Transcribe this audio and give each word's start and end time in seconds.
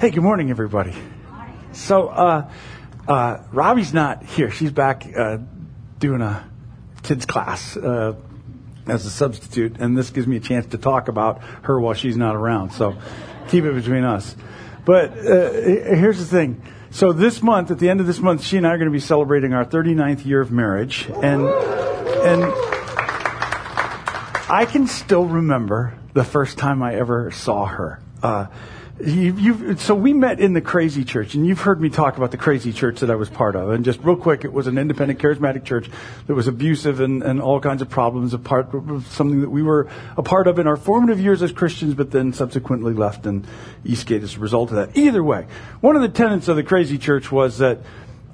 Hey, 0.00 0.10
good 0.10 0.22
morning, 0.22 0.48
everybody. 0.50 0.94
So, 1.72 2.06
uh, 2.06 2.48
uh, 3.08 3.38
Robbie's 3.50 3.92
not 3.92 4.22
here. 4.22 4.48
She's 4.48 4.70
back 4.70 5.04
uh, 5.04 5.38
doing 5.98 6.20
a 6.20 6.48
kids 7.02 7.26
class 7.26 7.76
uh, 7.76 8.14
as 8.86 9.06
a 9.06 9.10
substitute, 9.10 9.78
and 9.80 9.98
this 9.98 10.10
gives 10.10 10.28
me 10.28 10.36
a 10.36 10.40
chance 10.40 10.66
to 10.66 10.78
talk 10.78 11.08
about 11.08 11.42
her 11.62 11.80
while 11.80 11.94
she's 11.94 12.16
not 12.16 12.36
around. 12.36 12.70
So, 12.70 12.96
keep 13.48 13.64
it 13.64 13.74
between 13.74 14.04
us. 14.04 14.36
But 14.84 15.18
uh, 15.18 15.50
here's 15.50 16.20
the 16.20 16.26
thing. 16.26 16.62
So 16.90 17.12
this 17.12 17.42
month, 17.42 17.72
at 17.72 17.80
the 17.80 17.90
end 17.90 17.98
of 17.98 18.06
this 18.06 18.20
month, 18.20 18.44
she 18.44 18.56
and 18.56 18.68
I 18.68 18.74
are 18.74 18.78
going 18.78 18.86
to 18.86 18.92
be 18.92 19.00
celebrating 19.00 19.52
our 19.52 19.64
39th 19.64 20.24
year 20.24 20.40
of 20.40 20.52
marriage, 20.52 21.08
and 21.08 21.44
and 21.44 22.44
I 24.48 24.64
can 24.70 24.86
still 24.86 25.26
remember 25.26 25.98
the 26.12 26.22
first 26.22 26.56
time 26.56 26.84
I 26.84 26.94
ever 26.94 27.32
saw 27.32 27.66
her. 27.66 28.00
You, 29.00 29.76
so 29.76 29.94
we 29.94 30.12
met 30.12 30.40
in 30.40 30.54
the 30.54 30.60
Crazy 30.60 31.04
Church, 31.04 31.34
and 31.34 31.46
you've 31.46 31.60
heard 31.60 31.80
me 31.80 31.88
talk 31.88 32.16
about 32.16 32.32
the 32.32 32.36
Crazy 32.36 32.72
Church 32.72 32.98
that 32.98 33.10
I 33.10 33.14
was 33.14 33.30
part 33.30 33.54
of. 33.54 33.70
And 33.70 33.84
just 33.84 34.00
real 34.02 34.16
quick, 34.16 34.44
it 34.44 34.52
was 34.52 34.66
an 34.66 34.76
independent, 34.76 35.20
charismatic 35.20 35.64
church 35.64 35.88
that 36.26 36.34
was 36.34 36.48
abusive 36.48 36.98
and, 36.98 37.22
and 37.22 37.40
all 37.40 37.60
kinds 37.60 37.80
of 37.80 37.88
problems. 37.88 38.34
A 38.34 38.38
part 38.38 38.74
of 38.74 39.06
something 39.06 39.40
that 39.42 39.50
we 39.50 39.62
were 39.62 39.88
a 40.16 40.22
part 40.22 40.48
of 40.48 40.58
in 40.58 40.66
our 40.66 40.76
formative 40.76 41.20
years 41.20 41.42
as 41.42 41.52
Christians, 41.52 41.94
but 41.94 42.10
then 42.10 42.32
subsequently 42.32 42.92
left 42.92 43.24
in 43.24 43.46
Eastgate 43.84 44.24
as 44.24 44.34
a 44.34 44.40
result 44.40 44.70
of 44.70 44.76
that. 44.76 44.96
Either 44.96 45.22
way, 45.22 45.46
one 45.80 45.94
of 45.94 46.02
the 46.02 46.08
tenets 46.08 46.48
of 46.48 46.56
the 46.56 46.64
Crazy 46.64 46.98
Church 46.98 47.30
was 47.30 47.58
that 47.58 47.78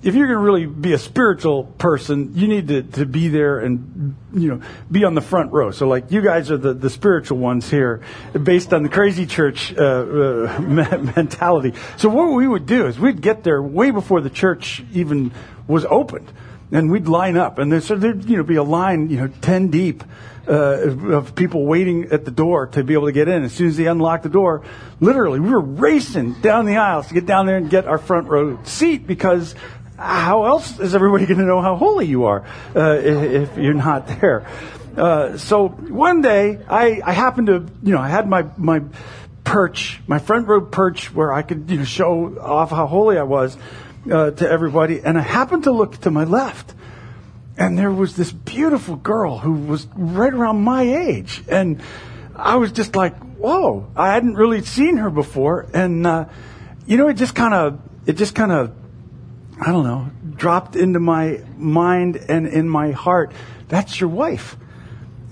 if 0.04 0.14
you're 0.14 0.26
going 0.26 0.38
to 0.38 0.44
really 0.44 0.66
be 0.66 0.92
a 0.92 0.98
spiritual 0.98 1.64
person, 1.64 2.32
you 2.34 2.46
need 2.46 2.68
to, 2.68 2.82
to 2.82 3.06
be 3.06 3.28
there 3.28 3.60
and, 3.60 4.14
you 4.34 4.48
know, 4.48 4.60
be 4.90 5.02
on 5.02 5.14
the 5.14 5.22
front 5.22 5.50
row. 5.50 5.70
So 5.70 5.88
like 5.88 6.12
you 6.12 6.20
guys 6.20 6.50
are 6.50 6.58
the, 6.58 6.74
the 6.74 6.90
spiritual 6.90 7.38
ones 7.38 7.70
here 7.70 8.02
based 8.40 8.74
on 8.74 8.82
the 8.82 8.90
crazy 8.90 9.24
church, 9.24 9.74
uh, 9.74 9.82
uh, 9.82 10.60
mentality. 11.16 11.72
So 11.96 12.10
what 12.10 12.34
we 12.34 12.46
would 12.46 12.66
do 12.66 12.86
is 12.86 12.98
we'd 12.98 13.22
get 13.22 13.44
there 13.44 13.62
way 13.62 13.90
before 13.90 14.20
the 14.20 14.28
church 14.28 14.84
even 14.92 15.32
was 15.66 15.86
opened 15.86 16.30
and 16.70 16.90
we'd 16.90 17.08
line 17.08 17.38
up 17.38 17.58
and 17.58 17.82
so 17.82 17.96
there'd, 17.96 18.28
you 18.28 18.36
know, 18.36 18.42
be 18.42 18.56
a 18.56 18.62
line, 18.62 19.08
you 19.08 19.16
know, 19.16 19.28
10 19.28 19.70
deep. 19.70 20.04
Uh, 20.46 20.90
of 21.14 21.34
people 21.34 21.64
waiting 21.64 22.04
at 22.12 22.26
the 22.26 22.30
door 22.30 22.66
to 22.66 22.84
be 22.84 22.92
able 22.92 23.06
to 23.06 23.12
get 23.12 23.28
in. 23.28 23.44
As 23.44 23.54
soon 23.54 23.68
as 23.68 23.78
they 23.78 23.86
unlocked 23.86 24.24
the 24.24 24.28
door, 24.28 24.62
literally, 25.00 25.40
we 25.40 25.48
were 25.48 25.58
racing 25.58 26.34
down 26.42 26.66
the 26.66 26.76
aisles 26.76 27.06
to 27.06 27.14
get 27.14 27.24
down 27.24 27.46
there 27.46 27.56
and 27.56 27.70
get 27.70 27.86
our 27.86 27.96
front 27.96 28.28
row 28.28 28.62
seat 28.64 29.06
because 29.06 29.54
how 29.98 30.44
else 30.44 30.80
is 30.80 30.94
everybody 30.94 31.26
going 31.26 31.38
to 31.38 31.46
know 31.46 31.60
how 31.60 31.76
holy 31.76 32.06
you 32.06 32.24
are 32.24 32.44
uh, 32.74 32.98
if 32.98 33.56
you're 33.56 33.74
not 33.74 34.06
there? 34.06 34.46
Uh, 34.96 35.36
so 35.38 35.68
one 35.68 36.20
day, 36.20 36.60
I, 36.68 37.00
I 37.04 37.12
happened 37.12 37.48
to, 37.48 37.66
you 37.82 37.92
know, 37.92 38.00
I 38.00 38.08
had 38.08 38.28
my, 38.28 38.46
my 38.56 38.82
perch, 39.42 40.00
my 40.06 40.18
front 40.18 40.46
row 40.46 40.60
perch 40.60 41.12
where 41.12 41.32
I 41.32 41.42
could, 41.42 41.70
you 41.70 41.78
know, 41.78 41.84
show 41.84 42.38
off 42.38 42.70
how 42.70 42.86
holy 42.86 43.18
I 43.18 43.24
was 43.24 43.56
uh, 44.10 44.30
to 44.32 44.48
everybody. 44.48 45.00
And 45.00 45.18
I 45.18 45.22
happened 45.22 45.64
to 45.64 45.72
look 45.72 46.00
to 46.02 46.10
my 46.10 46.24
left. 46.24 46.74
And 47.56 47.78
there 47.78 47.90
was 47.90 48.16
this 48.16 48.32
beautiful 48.32 48.96
girl 48.96 49.38
who 49.38 49.52
was 49.52 49.86
right 49.94 50.32
around 50.32 50.62
my 50.62 50.82
age. 50.82 51.42
And 51.48 51.80
I 52.34 52.56
was 52.56 52.72
just 52.72 52.96
like, 52.96 53.16
whoa, 53.36 53.88
I 53.94 54.12
hadn't 54.12 54.34
really 54.34 54.62
seen 54.62 54.96
her 54.96 55.10
before. 55.10 55.66
And, 55.72 56.06
uh, 56.06 56.26
you 56.86 56.96
know, 56.96 57.08
it 57.08 57.14
just 57.14 57.34
kind 57.34 57.54
of, 57.54 57.80
it 58.06 58.14
just 58.14 58.34
kind 58.34 58.50
of 58.50 58.74
I 59.60 59.70
don't 59.70 59.84
know, 59.84 60.10
dropped 60.36 60.76
into 60.76 61.00
my 61.00 61.40
mind 61.56 62.16
and 62.16 62.46
in 62.46 62.68
my 62.68 62.90
heart, 62.90 63.32
that's 63.68 64.00
your 64.00 64.10
wife. 64.10 64.56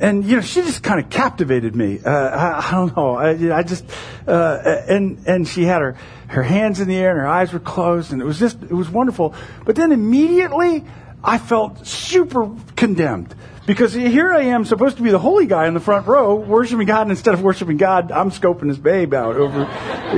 And, 0.01 0.25
you 0.25 0.37
know, 0.37 0.43
she 0.43 0.63
just 0.63 0.83
kind 0.83 0.99
of 0.99 1.11
captivated 1.11 1.77
me. 1.77 2.01
Uh, 2.05 2.11
I, 2.11 2.67
I, 2.67 2.71
don't 2.73 2.97
know. 2.97 3.15
I, 3.15 3.59
I 3.59 3.63
just, 3.63 3.85
uh, 4.27 4.59
and, 4.89 5.27
and 5.27 5.47
she 5.47 5.65
had 5.65 5.81
her, 5.81 5.97
her 6.29 6.43
hands 6.43 6.81
in 6.81 6.89
the 6.89 6.97
air 6.97 7.11
and 7.11 7.21
her 7.21 7.29
eyes 7.29 7.53
were 7.53 7.61
closed 7.61 8.13
and 8.13 8.21
it 8.21 8.25
was 8.25 8.39
just, 8.39 8.61
it 8.63 8.73
was 8.73 8.89
wonderful. 8.89 9.35
But 9.65 9.77
then 9.77 9.93
immediately 9.93 10.85
I 11.23 11.39
felt 11.39 11.87
super 11.87 12.51
condemned 12.75 13.35
because 13.67 13.93
here 13.93 14.33
I 14.33 14.43
am 14.45 14.65
supposed 14.65 14.97
to 14.97 15.03
be 15.05 15.11
the 15.11 15.21
holy 15.21 15.47
guy 15.47 15.69
in 15.69 15.75
the 15.75 15.81
front 15.81 16.07
row 16.07 16.35
worshiping 16.35 16.87
God 16.87 17.03
and 17.03 17.11
instead 17.11 17.35
of 17.35 17.43
worshiping 17.43 17.77
God, 17.77 18.11
I'm 18.11 18.31
scoping 18.31 18.69
this 18.69 18.79
babe 18.79 19.15
out 19.15 19.37
over 19.37 19.67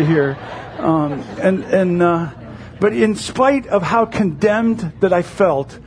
here. 0.02 0.38
Um, 0.78 1.12
and, 1.40 1.64
and, 1.64 2.02
uh, 2.02 2.30
but 2.80 2.92
in 2.92 3.16
spite 3.16 3.66
of 3.66 3.82
how 3.82 4.06
condemned 4.06 4.92
that 5.00 5.12
I 5.12 5.22
felt 5.22 5.78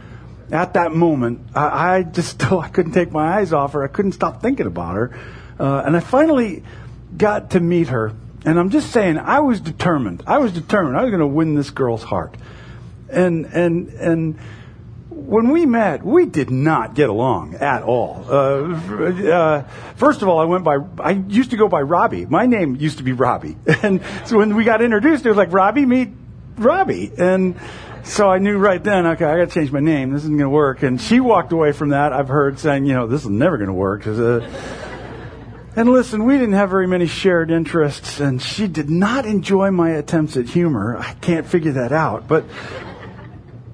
at 0.52 0.74
that 0.74 0.94
moment, 0.94 1.42
I, 1.56 1.98
I 1.98 2.04
just 2.04 2.30
still 2.42 2.60
I 2.60 2.70
couldn't 2.70 2.94
take 2.94 3.12
my 3.12 3.38
eyes 3.38 3.54
off 3.54 3.74
her. 3.74 3.84
I 3.84 3.88
couldn't 3.88 4.14
stop 4.14 4.42
thinking 4.42 4.66
about 4.66 4.96
her. 4.96 5.20
Uh, 5.60 5.84
and 5.86 5.96
I 5.96 6.00
finally 6.00 6.64
got 7.16 7.52
to 7.52 7.60
meet 7.60 7.90
her. 7.90 8.14
And 8.46 8.60
I'm 8.60 8.70
just 8.70 8.92
saying, 8.92 9.18
I 9.18 9.40
was 9.40 9.60
determined. 9.60 10.24
I 10.28 10.38
was 10.38 10.52
determined. 10.52 10.96
I 10.98 11.02
was 11.02 11.10
going 11.10 11.20
to 11.20 11.28
win 11.28 11.56
this 11.56 11.70
girl's 11.70 12.04
heart. 12.04 12.36
And 13.10 13.46
and 13.46 13.88
and 13.90 14.40
when 15.18 15.50
we 15.50 15.66
met, 15.66 16.06
we 16.06 16.26
did 16.26 16.52
not 16.52 16.94
get 16.94 17.10
along 17.10 17.56
at 17.56 17.82
all. 17.82 18.24
Uh, 18.30 18.76
uh, 19.30 19.64
first 19.96 20.22
of 20.22 20.28
all, 20.28 20.40
I 20.40 20.46
went 20.46 20.64
by, 20.64 20.78
I 21.00 21.12
used 21.12 21.52
to 21.52 21.58
go 21.58 21.68
by 21.68 21.82
Robbie. 21.82 22.26
My 22.26 22.46
name 22.46 22.76
used 22.76 23.00
to 23.00 23.04
be 23.04 23.14
Robbie. 23.14 23.58
And 23.84 24.02
so 24.26 24.38
when 24.38 24.56
we 24.56 24.64
got 24.64 24.82
introduced, 24.82 25.26
it 25.26 25.30
was 25.30 25.38
like, 25.38 25.52
Robbie, 25.52 25.86
meet 25.86 26.10
Robbie. 26.58 27.12
And 27.18 27.56
so 28.04 28.30
I 28.30 28.40
knew 28.40 28.58
right 28.58 28.84
then, 28.84 29.06
okay, 29.06 29.26
I 29.26 29.38
got 29.38 29.50
to 29.50 29.54
change 29.54 29.72
my 29.72 29.80
name. 29.80 30.12
This 30.12 30.24
isn't 30.24 30.38
going 30.38 30.50
to 30.50 30.50
work. 30.50 30.84
And 30.84 31.00
she 31.00 31.20
walked 31.20 31.52
away 31.52 31.72
from 31.72 31.90
that. 31.90 32.14
I've 32.14 32.30
heard 32.30 32.60
saying, 32.60 32.86
you 32.86 32.94
know, 32.94 33.08
this 33.08 33.24
is 33.24 33.30
never 33.30 33.58
going 33.58 33.68
to 33.68 33.74
work. 33.74 34.06
And 35.78 35.92
listen, 35.92 36.26
we 36.26 36.34
didn't 36.40 36.54
have 36.54 36.72
very 36.72 36.88
many 36.88 37.06
shared 37.06 37.52
interests, 37.52 38.20
and 38.20 38.42
she 38.42 38.68
did 38.68 38.90
not 38.90 39.28
enjoy 39.28 39.70
my 39.70 39.92
attempts 39.92 40.36
at 40.36 40.48
humor. 40.48 40.98
I 40.98 41.14
can't 41.14 41.46
figure 41.46 41.74
that 41.74 41.92
out. 41.92 42.28
But 42.28 42.46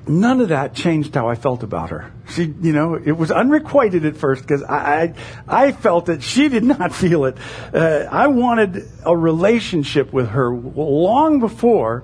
none 0.05 0.41
of 0.41 0.49
that 0.49 0.75
changed 0.75 1.15
how 1.15 1.29
I 1.29 1.35
felt 1.35 1.63
about 1.63 1.91
her. 1.91 2.11
She, 2.29 2.53
you 2.61 2.73
know, 2.73 2.95
it 2.95 3.13
was 3.13 3.31
unrequited 3.31 4.05
at 4.05 4.17
first 4.17 4.41
because 4.41 4.63
I, 4.63 5.15
I, 5.47 5.67
I, 5.67 5.71
felt 5.71 6.07
that 6.07 6.23
she 6.23 6.49
did 6.49 6.63
not 6.63 6.93
feel 6.95 7.23
it. 7.25 7.37
Uh, 7.73 8.05
I 8.11 8.27
wanted 8.27 8.85
a 9.05 9.15
relationship 9.15 10.11
with 10.11 10.29
her 10.29 10.53
long 10.53 11.39
before 11.39 12.03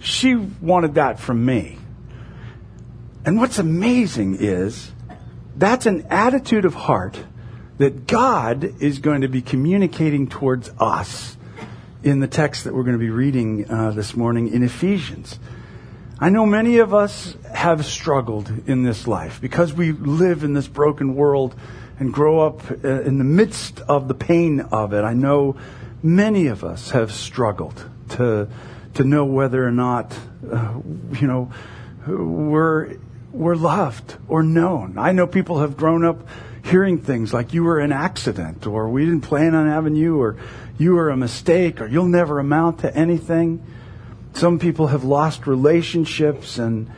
she 0.00 0.34
wanted 0.34 0.94
that 0.94 1.18
from 1.18 1.44
me. 1.44 1.78
And 3.24 3.38
what's 3.38 3.58
amazing 3.58 4.38
is 4.40 4.92
that's 5.56 5.86
an 5.86 6.06
attitude 6.10 6.64
of 6.64 6.74
heart 6.74 7.18
that 7.78 8.06
God 8.06 8.82
is 8.82 8.98
going 8.98 9.22
to 9.22 9.28
be 9.28 9.42
communicating 9.42 10.28
towards 10.28 10.70
us 10.78 11.36
in 12.02 12.20
the 12.20 12.28
text 12.28 12.64
that 12.64 12.74
we're 12.74 12.84
going 12.84 12.98
to 12.98 12.98
be 12.98 13.10
reading 13.10 13.70
uh, 13.70 13.90
this 13.90 14.16
morning 14.16 14.48
in 14.48 14.62
Ephesians. 14.62 15.38
I 16.20 16.30
know 16.30 16.46
many 16.46 16.78
of 16.78 16.94
us 16.94 17.36
have 17.52 17.84
struggled 17.86 18.52
in 18.66 18.82
this 18.82 19.06
life 19.06 19.40
because 19.40 19.72
we 19.72 19.92
live 19.92 20.42
in 20.42 20.52
this 20.54 20.66
broken 20.66 21.14
world 21.14 21.54
and 22.00 22.12
grow 22.12 22.40
up 22.40 22.62
uh, 22.70 23.02
in 23.02 23.18
the 23.18 23.24
midst 23.24 23.80
of 23.80 24.08
the 24.08 24.14
pain 24.14 24.60
of 24.60 24.92
it. 24.92 25.02
I 25.02 25.14
know 25.14 25.56
many 26.02 26.46
of 26.46 26.64
us 26.64 26.90
have 26.90 27.12
struggled 27.12 27.88
to 28.10 28.48
to 28.94 29.04
know 29.04 29.24
whether 29.24 29.66
or 29.66 29.70
not, 29.70 30.16
uh, 30.50 30.80
you 31.20 31.26
know, 31.26 31.52
we're, 32.06 32.96
we're 33.32 33.56
loved 33.56 34.16
or 34.28 34.42
known. 34.42 34.98
I 34.98 35.12
know 35.12 35.26
people 35.26 35.60
have 35.60 35.76
grown 35.76 36.04
up 36.04 36.26
hearing 36.64 36.98
things 36.98 37.32
like 37.32 37.54
you 37.54 37.64
were 37.64 37.78
an 37.78 37.92
accident 37.92 38.66
or 38.66 38.88
we 38.88 39.04
didn't 39.04 39.22
plan 39.22 39.54
on 39.54 39.68
having 39.68 39.96
you 39.96 40.20
or 40.20 40.36
you 40.78 40.94
were 40.94 41.10
a 41.10 41.16
mistake 41.16 41.80
or 41.80 41.86
you'll 41.86 42.06
never 42.06 42.38
amount 42.38 42.80
to 42.80 42.94
anything. 42.94 43.64
Some 44.34 44.58
people 44.58 44.88
have 44.88 45.04
lost 45.04 45.46
relationships 45.46 46.58
and 46.58 46.90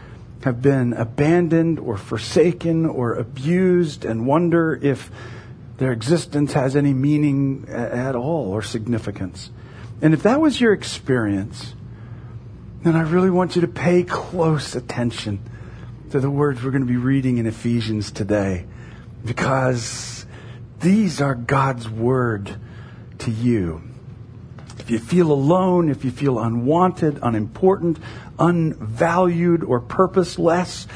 have 0.42 0.60
been 0.62 0.92
abandoned 0.92 1.78
or 1.78 1.96
forsaken 1.96 2.86
or 2.86 3.14
abused 3.14 4.04
and 4.04 4.26
wonder 4.26 4.78
if 4.82 5.10
their 5.76 5.92
existence 5.92 6.52
has 6.52 6.76
any 6.76 6.92
meaning 6.92 7.66
at 7.68 8.14
all 8.14 8.50
or 8.52 8.62
significance. 8.62 9.50
And 10.02 10.14
if 10.14 10.22
that 10.22 10.40
was 10.40 10.60
your 10.60 10.72
experience, 10.72 11.74
then 12.82 12.96
I 12.96 13.02
really 13.02 13.30
want 13.30 13.56
you 13.56 13.62
to 13.62 13.68
pay 13.68 14.02
close 14.02 14.74
attention 14.74 15.40
to 16.10 16.20
the 16.20 16.30
words 16.30 16.62
we're 16.62 16.70
going 16.70 16.86
to 16.86 16.88
be 16.88 16.96
reading 16.96 17.38
in 17.38 17.46
Ephesians 17.46 18.10
today 18.10 18.66
because 19.24 20.24
these 20.80 21.20
are 21.20 21.34
God's 21.34 21.88
word 21.88 22.56
to 23.18 23.30
you. 23.30 23.82
If 24.78 24.90
you 24.90 24.98
feel 24.98 25.30
alone, 25.30 25.90
if 25.90 26.04
you 26.04 26.10
feel 26.10 26.38
unwanted, 26.38 27.18
unimportant, 27.22 27.98
unvalued, 28.38 29.62
or 29.62 29.80
purposeless, 29.80 30.86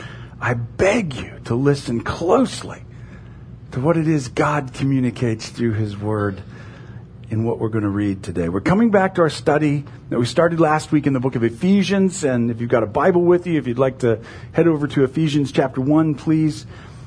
I 0.41 0.55
beg 0.55 1.15
you 1.15 1.39
to 1.45 1.55
listen 1.55 2.03
closely 2.03 2.83
to 3.73 3.81
what 3.81 3.99
it 3.99 4.09
is 4.09 4.29
God 4.29 4.73
communicates 4.73 5.51
through 5.51 5.75
His 5.75 5.99
Word 5.99 6.43
in 7.31 7.45
what 7.45 7.59
we're 7.59 7.69
going 7.69 7.85
to 7.85 7.91
read 7.91 8.23
today. 8.23 8.49
We're 8.49 8.61
coming 8.61 8.91
back 8.91 9.15
to 9.15 9.23
our 9.23 9.31
study 9.31 9.85
that 10.11 10.19
we 10.19 10.27
started 10.27 10.61
last 10.61 10.93
week 10.93 11.07
in 11.07 11.13
the 11.13 11.21
book 11.21 11.37
of 11.37 11.45
Ephesians. 11.45 12.25
And 12.25 12.51
if 12.51 12.61
you've 12.61 12.71
got 12.71 12.83
a 12.83 12.87
Bible 12.87 13.23
with 13.23 13.47
you, 13.47 13.59
if 13.59 13.67
you'd 13.67 13.79
like 13.79 14.01
to 14.01 14.21
head 14.53 14.67
over 14.67 14.87
to 14.89 15.05
Ephesians 15.05 15.53
chapter 15.53 15.81
1, 15.81 16.15
please. 16.17 16.67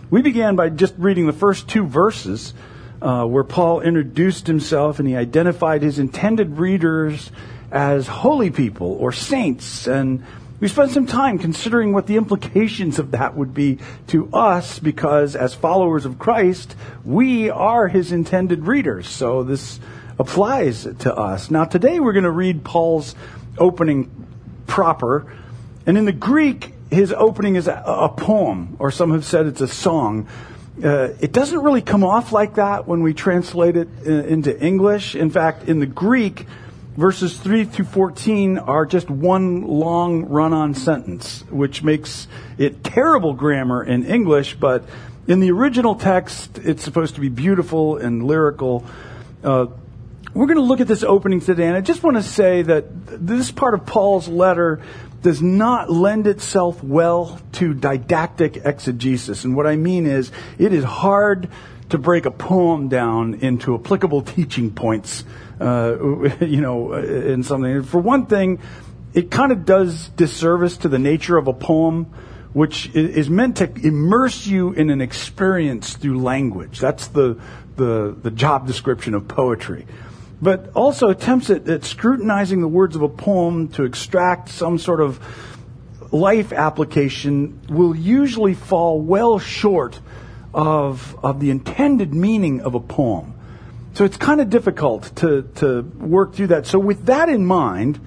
We 0.10 0.22
began 0.22 0.56
by 0.56 0.70
just 0.70 0.96
reading 0.98 1.28
the 1.28 1.34
first 1.34 1.68
two 1.68 1.86
verses 1.86 2.54
uh, 3.02 3.26
where 3.26 3.44
Paul 3.44 3.82
introduced 3.82 4.48
himself 4.48 5.00
and 5.00 5.08
he 5.08 5.16
identified 5.16 5.82
his 5.82 6.00
intended 6.00 6.58
readers 6.58 7.32
as 7.72 8.08
holy 8.08 8.50
people 8.50 8.94
or 8.94 9.12
saints. 9.12 9.88
And 9.88 10.24
we 10.60 10.68
spent 10.68 10.92
some 10.92 11.06
time 11.06 11.38
considering 11.38 11.94
what 11.94 12.08
the 12.08 12.18
implications 12.18 12.98
of 12.98 13.12
that 13.12 13.36
would 13.36 13.54
be 13.54 13.78
to 14.08 14.30
us 14.34 14.80
because 14.80 15.36
as 15.36 15.54
followers 15.54 16.06
of 16.06 16.18
Christ, 16.18 16.76
we 17.06 17.50
are 17.52 17.88
his 17.88 18.12
intended 18.12 18.66
readers. 18.66 19.08
So 19.08 19.44
this 19.44 19.80
applies 20.20 20.84
to 20.84 21.16
us. 21.16 21.52
Now 21.52 21.66
today 21.66 22.00
we're 22.00 22.14
going 22.14 22.24
to 22.24 22.32
read 22.32 22.64
Paul's 22.64 23.16
opening 23.58 24.28
proper. 24.66 25.32
And 25.86 25.98
in 25.98 26.06
the 26.06 26.12
Greek, 26.12 26.74
his 26.92 27.14
opening 27.14 27.56
is 27.56 27.68
a, 27.68 27.84
a 27.86 28.10
poem, 28.10 28.78
or 28.80 28.92
some 28.92 29.12
have 29.12 29.26
said 29.26 29.46
it's 29.46 29.62
a 29.62 29.68
song. 29.68 30.28
Uh, 30.84 31.10
it 31.20 31.32
doesn't 31.32 31.60
really 31.60 31.82
come 31.82 32.04
off 32.04 32.32
like 32.32 32.56
that 32.56 32.88
when 32.88 33.02
we 33.02 33.14
translate 33.14 33.76
it 33.76 33.88
in, 34.06 34.26
into 34.26 34.64
English. 34.64 35.16
In 35.16 35.30
fact, 35.30 35.68
in 35.68 35.80
the 35.80 35.86
Greek, 35.86 36.46
verses 36.96 37.38
3 37.38 37.66
through 37.66 37.86
14 37.86 38.60
are 38.60 38.86
just 38.86 39.10
one 39.10 39.64
long 39.64 40.26
run 40.26 40.54
on 40.54 40.74
sentence, 40.74 41.44
which 41.50 41.84
makes 41.84 42.28
it 42.58 42.84
terrible 42.84 43.34
grammar 43.34 43.84
in 43.84 44.06
English, 44.06 44.56
but 44.56 44.84
in 45.28 45.40
the 45.40 45.52
original 45.52 45.96
text, 45.96 46.58
it's 46.60 46.84
supposed 46.84 47.16
to 47.16 47.22
be 47.22 47.30
beautiful 47.30 47.98
and 47.98 48.24
lyrical. 48.24 48.86
Uh, 49.44 49.68
we're 50.38 50.46
going 50.46 50.58
to 50.58 50.64
look 50.64 50.82
at 50.82 50.88
this 50.88 51.02
opening 51.02 51.40
today, 51.40 51.66
and 51.66 51.76
I 51.76 51.82
just 51.82 52.04
want 52.04 52.18
to 52.18 52.22
say 52.22 52.62
that 52.62 52.86
this 53.08 53.52
part 53.52 53.74
of 53.74 53.88
Paul's 53.88 54.28
letter 54.28 54.82
does 55.24 55.42
not 55.42 55.90
lend 55.90 56.28
itself 56.28 56.84
well 56.84 57.42
to 57.54 57.74
didactic 57.74 58.58
exegesis. 58.64 59.46
And 59.46 59.56
what 59.56 59.66
I 59.66 59.78
mean 59.78 60.06
is, 60.06 60.32
it 60.60 60.74
is 60.74 60.84
hard 60.84 61.50
to 61.90 61.98
break 61.98 62.28
a 62.28 62.32
poem 62.32 62.88
down 62.88 63.34
into 63.36 63.74
applicable 63.74 64.22
teaching 64.22 64.72
points 64.72 65.26
uh, 65.60 65.98
you 66.42 66.62
know, 66.62 66.94
in 66.94 67.42
something. 67.42 67.82
For 67.82 68.00
one 68.00 68.28
thing, 68.28 68.60
it 69.16 69.32
kind 69.32 69.52
of 69.52 69.66
does 69.66 70.10
disservice 70.10 70.78
to 70.78 70.88
the 70.88 71.00
nature 71.00 71.38
of 71.38 71.48
a 71.48 71.54
poem, 71.54 72.06
which 72.54 72.92
is 72.94 73.28
meant 73.28 73.58
to 73.58 73.74
immerse 73.74 74.46
you 74.46 74.72
in 74.74 74.92
an 74.92 75.02
experience 75.02 75.96
through 75.96 76.22
language. 76.22 76.80
That's 76.80 77.08
the, 77.08 77.40
the, 77.76 78.16
the 78.22 78.30
job 78.30 78.68
description 78.68 79.16
of 79.16 79.28
poetry. 79.28 79.88
But 80.42 80.72
also 80.76 81.10
attempts 81.10 81.50
at, 81.50 81.68
at 81.68 81.84
scrutinizing 81.84 82.62
the 82.62 82.68
words 82.68 82.96
of 82.96 83.02
a 83.02 83.10
poem 83.10 83.70
to 83.70 83.84
extract 83.84 84.50
some 84.50 84.78
sort 84.78 85.02
of 85.02 85.20
life 86.12 86.54
application 86.54 87.60
will 87.70 87.96
usually 87.96 88.54
fall 88.54 89.02
well 89.02 89.40
short 89.40 90.00
of, 90.54 91.18
of 91.24 91.40
the 91.40 91.50
intended 91.50 92.14
meaning 92.14 92.62
of 92.62 92.76
a 92.76 92.80
poem. 92.80 93.34
So 93.94 94.06
it's 94.06 94.18
kind 94.18 94.40
of 94.40 94.50
difficult 94.50 95.12
to, 95.18 95.44
to 95.56 95.82
work 95.82 96.36
through 96.36 96.48
that. 96.48 96.68
So 96.68 96.78
with 96.78 97.08
that 97.08 97.30
in 97.30 97.46
mind, 97.46 98.00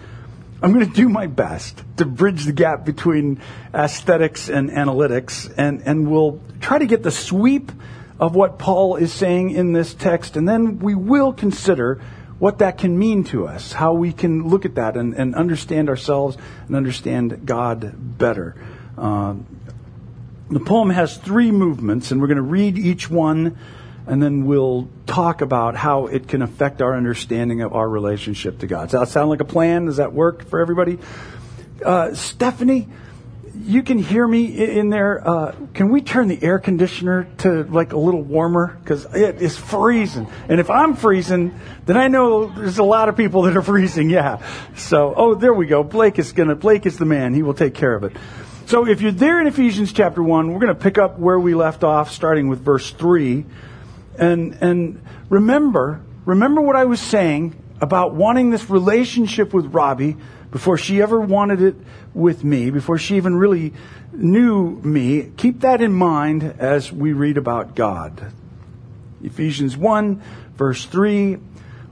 I'm 0.62 0.73
going 0.73 0.87
to 0.87 0.94
do 0.94 1.09
my 1.09 1.26
best 1.26 1.83
to 1.97 2.05
bridge 2.05 2.44
the 2.44 2.53
gap 2.53 2.85
between 2.85 3.41
aesthetics 3.75 4.49
and 4.49 4.71
analytics, 4.71 5.53
and, 5.56 5.83
and 5.87 6.11
we'll 6.11 6.41
try 6.61 6.79
to 6.79 6.87
get 6.87 7.03
the 7.03 7.11
sweep 7.11 7.73
of 8.19 8.35
what 8.35 8.59
Paul 8.59 8.97
is 8.97 9.12
saying 9.12 9.50
in 9.50 9.73
this 9.73 9.94
text, 9.94 10.37
and 10.37 10.49
then 10.49 10.79
we 10.79 10.94
will 10.94 11.33
consider 11.33 12.03
what 12.41 12.59
that 12.59 12.79
can 12.79 12.99
mean 12.99 13.23
to 13.23 13.47
us, 13.47 13.73
how 13.73 13.93
we 13.93 14.13
can 14.13 14.49
look 14.49 14.65
at 14.65 14.75
that 14.75 14.97
and, 14.97 15.15
and 15.15 15.37
understand 15.37 15.89
ourselves 15.89 16.37
and 16.67 16.75
understand 16.75 17.47
God 17.47 17.95
better. 18.19 18.57
Uh, 18.99 19.35
the 20.51 20.61
poem 20.61 20.91
has 20.91 21.17
three 21.17 21.53
movements, 21.53 22.11
and 22.11 22.21
we're 22.21 22.27
going 22.27 22.37
to 22.37 22.43
read 22.43 22.77
each 22.77 23.09
one 23.09 23.57
and 24.07 24.21
then 24.23 24.45
we'll 24.45 24.89
talk 25.07 25.41
about 25.41 25.77
how 25.77 26.07
it 26.07 26.27
can 26.27 26.43
affect 26.43 26.83
our 26.83 26.97
understanding 26.97 27.63
of 27.63 27.73
our 27.73 27.89
relationship 27.89 28.59
to 28.59 28.67
God. 28.67 28.91
Does 28.91 29.01
that 29.01 29.09
sound 29.09 29.31
like 29.31 29.41
a 29.41 29.45
plan? 29.45 29.85
Does 29.85 29.99
that 29.99 30.13
work 30.13 30.49
for 30.49 30.59
everybody? 30.59 30.99
Uh, 31.85 32.15
Stephanie, 32.15 32.89
you 33.62 33.83
can 33.83 33.99
hear 33.99 34.27
me 34.27 34.47
in 34.47 34.91
there. 34.91 35.27
Uh, 35.27 35.55
can 35.75 35.91
we 35.91 36.01
turn 36.01 36.29
the 36.29 36.43
air 36.43 36.59
conditioner 36.59 37.29
to 37.39 37.65
like 37.65 37.93
a 37.93 37.99
little 37.99 38.23
warmer? 38.23 38.79
Because 38.83 39.05
it 39.15 39.41
is 39.43 39.57
freezing. 39.57 40.29
And 40.49 40.61
if 40.61 40.71
I'm 40.71 40.97
freezing, 40.97 41.59
then 41.87 41.97
I 41.97 42.09
know 42.09 42.47
there's 42.47 42.79
a 42.79 42.85
lot 42.85 43.09
of 43.09 43.17
people 43.17 43.43
that 43.43 43.57
are 43.57 43.62
freezing. 43.73 44.11
Yeah. 44.11 44.43
So, 44.77 45.15
oh, 45.17 45.35
there 45.35 45.55
we 45.55 45.67
go. 45.67 45.83
Blake 45.83 46.19
is 46.19 46.33
gonna, 46.33 46.57
Blake 46.57 46.87
is 46.87 46.99
the 46.99 47.05
man. 47.05 47.35
He 47.35 47.43
will 47.43 47.55
take 47.55 47.75
care 47.75 47.95
of 47.95 48.05
it. 48.05 48.17
So 48.71 48.87
if 48.87 49.01
you're 49.01 49.11
there 49.11 49.41
in 49.41 49.49
Ephesians 49.49 49.93
chapter 49.93 50.23
1, 50.23 50.53
we're 50.53 50.61
going 50.61 50.73
to 50.73 50.81
pick 50.81 50.97
up 50.97 51.19
where 51.19 51.41
we 51.41 51.57
left 51.57 51.83
off, 51.83 52.12
starting 52.12 52.47
with 52.47 52.61
verse 52.61 52.93
3. 52.93 53.45
And, 54.17 54.55
and 54.61 55.03
remember, 55.29 56.01
remember 56.25 56.61
what 56.61 56.77
I 56.77 56.85
was 56.85 57.01
saying 57.01 57.60
about 57.81 58.15
wanting 58.15 58.50
this 58.50 58.69
relationship 58.69 59.55
with 59.55 59.67
Robbie 59.67 60.17
before 60.50 60.77
she 60.77 61.00
ever 61.00 61.21
wanted 61.21 61.62
it 61.62 61.77
with 62.12 62.44
me, 62.44 62.71
before 62.71 62.99
she 62.99 63.17
even 63.17 63.37
really 63.37 63.73
knew 64.12 64.71
me. 64.82 65.31
Keep 65.37 65.61
that 65.61 65.81
in 65.81 65.93
mind 65.93 66.43
as 66.59 66.93
we 66.93 67.12
read 67.12 67.37
about 67.38 67.75
God. 67.75 68.32
Ephesians 69.23 69.77
1, 69.77 70.23
verse 70.56 70.85
3. 70.87 71.38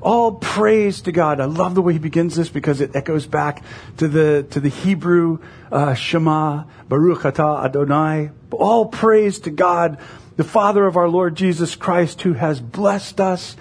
All 0.00 0.32
praise 0.32 1.00
to 1.02 1.12
God. 1.12 1.40
I 1.40 1.46
love 1.46 1.74
the 1.74 1.82
way 1.82 1.92
he 1.94 1.98
begins 1.98 2.36
this 2.36 2.48
because 2.48 2.80
it 2.80 2.94
echoes 2.94 3.26
back 3.26 3.64
to 3.96 4.06
the, 4.06 4.46
to 4.50 4.60
the 4.60 4.68
Hebrew 4.68 5.38
uh, 5.72 5.94
Shema, 5.94 6.64
Baruch 6.88 7.22
Atah 7.22 7.64
Adonai. 7.64 8.30
All 8.52 8.86
praise 8.86 9.40
to 9.40 9.50
God 9.50 9.98
the 10.36 10.44
Father 10.44 10.86
of 10.86 10.96
our 10.96 11.08
Lord 11.08 11.34
Jesus 11.34 11.74
Christ, 11.74 12.22
who 12.22 12.34
has 12.34 12.60
blessed 12.60 13.20
us 13.20 13.56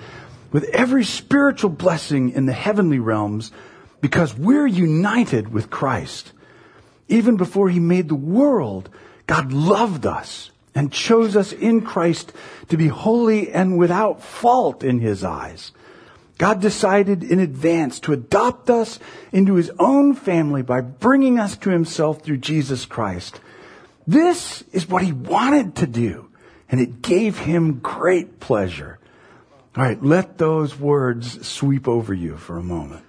with 0.57 0.73
every 0.73 1.03
spiritual 1.03 1.69
blessing 1.69 2.31
in 2.31 2.47
the 2.47 2.51
heavenly 2.51 2.97
realms 2.97 3.51
because 4.01 4.35
we're 4.35 4.65
united 4.65 5.53
with 5.53 5.69
Christ. 5.69 6.31
Even 7.07 7.37
before 7.37 7.69
he 7.69 7.79
made 7.79 8.09
the 8.09 8.15
world, 8.15 8.89
God 9.27 9.53
loved 9.53 10.07
us 10.07 10.49
and 10.73 10.91
chose 10.91 11.35
us 11.35 11.53
in 11.53 11.81
Christ 11.81 12.33
to 12.69 12.77
be 12.77 12.87
holy 12.87 13.51
and 13.51 13.77
without 13.77 14.23
fault 14.23 14.83
in 14.83 14.99
his 14.99 15.23
eyes. 15.23 15.73
God 16.39 16.59
decided 16.59 17.23
in 17.23 17.39
advance 17.39 17.99
to 17.99 18.13
adopt 18.13 18.71
us 18.71 18.97
into 19.31 19.53
his 19.53 19.69
own 19.77 20.15
family 20.15 20.63
by 20.63 20.81
bringing 20.81 21.37
us 21.37 21.55
to 21.57 21.69
himself 21.69 22.23
through 22.23 22.37
Jesus 22.37 22.87
Christ. 22.87 23.41
This 24.07 24.63
is 24.73 24.89
what 24.89 25.03
he 25.03 25.11
wanted 25.11 25.75
to 25.75 25.85
do 25.85 26.29
and 26.67 26.81
it 26.81 27.03
gave 27.03 27.37
him 27.37 27.77
great 27.77 28.39
pleasure. 28.39 28.96
All 29.77 29.83
right, 29.83 30.01
let 30.01 30.39
those 30.39 30.75
words 30.75 31.47
sweep 31.47 31.87
over 31.87 32.11
you 32.11 32.35
for 32.35 32.57
a 32.57 32.63
moment. 32.63 33.05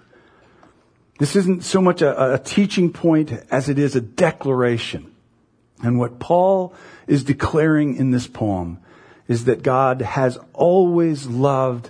This 1.18 1.34
isn't 1.34 1.64
so 1.64 1.80
much 1.80 2.02
a, 2.02 2.34
a, 2.34 2.38
teaching 2.38 2.92
point 2.92 3.32
as 3.50 3.70
it 3.70 3.78
is 3.78 3.96
a 3.96 4.02
declaration. 4.02 5.14
And 5.82 5.98
what 5.98 6.18
Paul 6.18 6.74
is 7.06 7.24
declaring 7.24 7.96
in 7.96 8.10
this 8.10 8.26
poem 8.26 8.80
is 9.28 9.46
that 9.46 9.62
God 9.62 10.02
has 10.02 10.38
always 10.52 11.26
loved 11.26 11.88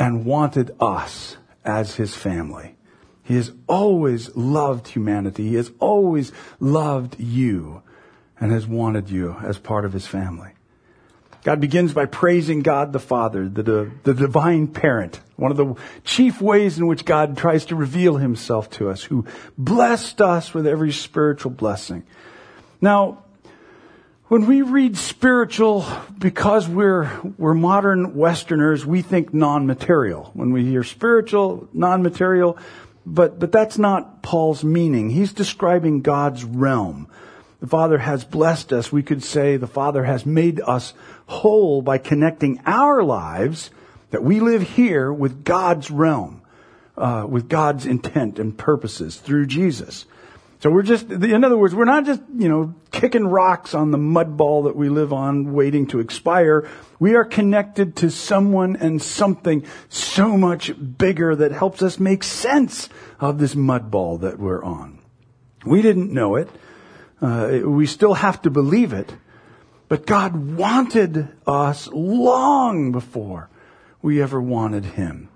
and 0.00 0.24
wanted 0.24 0.72
us 0.80 1.36
as 1.64 1.94
his 1.94 2.16
family. 2.16 2.74
He 3.22 3.36
has 3.36 3.52
always 3.68 4.34
loved 4.34 4.88
humanity. 4.88 5.50
He 5.50 5.54
has 5.54 5.70
always 5.78 6.32
loved 6.58 7.20
you 7.20 7.84
and 8.40 8.50
has 8.50 8.66
wanted 8.66 9.10
you 9.10 9.36
as 9.44 9.58
part 9.58 9.84
of 9.84 9.92
his 9.92 10.08
family. 10.08 10.50
God 11.44 11.60
begins 11.60 11.92
by 11.92 12.06
praising 12.06 12.60
God 12.60 12.92
the 12.92 12.98
Father, 12.98 13.48
the, 13.48 13.90
the 14.02 14.14
divine 14.14 14.66
parent, 14.66 15.20
one 15.36 15.50
of 15.50 15.56
the 15.56 15.74
chief 16.04 16.40
ways 16.40 16.78
in 16.78 16.86
which 16.86 17.04
God 17.04 17.36
tries 17.36 17.66
to 17.66 17.76
reveal 17.76 18.16
himself 18.16 18.68
to 18.70 18.90
us, 18.90 19.02
who 19.04 19.24
blessed 19.56 20.20
us 20.20 20.52
with 20.52 20.66
every 20.66 20.92
spiritual 20.92 21.52
blessing. 21.52 22.02
Now, 22.80 23.24
when 24.26 24.46
we 24.46 24.60
read 24.60 24.98
spiritual, 24.98 25.86
because 26.18 26.68
we're, 26.68 27.10
we're 27.38 27.54
modern 27.54 28.14
Westerners, 28.14 28.84
we 28.84 29.00
think 29.00 29.32
non-material. 29.32 30.32
When 30.34 30.52
we 30.52 30.66
hear 30.66 30.84
spiritual, 30.84 31.68
non-material, 31.72 32.58
but, 33.06 33.38
but 33.38 33.52
that's 33.52 33.78
not 33.78 34.22
Paul's 34.22 34.62
meaning. 34.62 35.08
He's 35.08 35.32
describing 35.32 36.02
God's 36.02 36.44
realm. 36.44 37.08
The 37.60 37.66
Father 37.66 37.96
has 37.98 38.22
blessed 38.24 38.72
us. 38.72 38.92
We 38.92 39.02
could 39.02 39.22
say 39.22 39.56
the 39.56 39.66
Father 39.66 40.04
has 40.04 40.26
made 40.26 40.60
us 40.60 40.92
whole 41.28 41.82
by 41.82 41.98
connecting 41.98 42.60
our 42.66 43.02
lives 43.02 43.70
that 44.10 44.24
we 44.24 44.40
live 44.40 44.62
here 44.62 45.12
with 45.12 45.44
God's 45.44 45.90
realm, 45.90 46.42
uh, 46.96 47.26
with 47.28 47.48
God's 47.48 47.86
intent 47.86 48.38
and 48.38 48.56
purposes 48.56 49.18
through 49.18 49.46
Jesus. 49.46 50.06
So 50.60 50.70
we're 50.70 50.82
just, 50.82 51.08
in 51.10 51.44
other 51.44 51.56
words, 51.56 51.72
we're 51.72 51.84
not 51.84 52.04
just, 52.04 52.20
you 52.34 52.48
know, 52.48 52.74
kicking 52.90 53.28
rocks 53.28 53.74
on 53.74 53.92
the 53.92 53.98
mud 53.98 54.36
ball 54.36 54.64
that 54.64 54.74
we 54.74 54.88
live 54.88 55.12
on 55.12 55.52
waiting 55.52 55.86
to 55.88 56.00
expire. 56.00 56.68
We 56.98 57.14
are 57.14 57.24
connected 57.24 57.94
to 57.96 58.10
someone 58.10 58.74
and 58.74 59.00
something 59.00 59.64
so 59.88 60.36
much 60.36 60.72
bigger 60.98 61.36
that 61.36 61.52
helps 61.52 61.80
us 61.82 62.00
make 62.00 62.24
sense 62.24 62.88
of 63.20 63.38
this 63.38 63.54
mud 63.54 63.90
ball 63.92 64.18
that 64.18 64.40
we're 64.40 64.64
on. 64.64 64.98
We 65.64 65.80
didn't 65.80 66.12
know 66.12 66.34
it. 66.34 66.48
Uh, 67.20 67.60
we 67.64 67.86
still 67.86 68.14
have 68.14 68.42
to 68.42 68.50
believe 68.50 68.92
it. 68.92 69.12
But 69.88 70.06
God 70.06 70.56
wanted 70.56 71.28
us 71.46 71.88
long 71.88 72.92
before 72.92 73.48
we 74.02 74.22
ever 74.22 74.40
wanted 74.40 74.84
Him. 74.84 75.28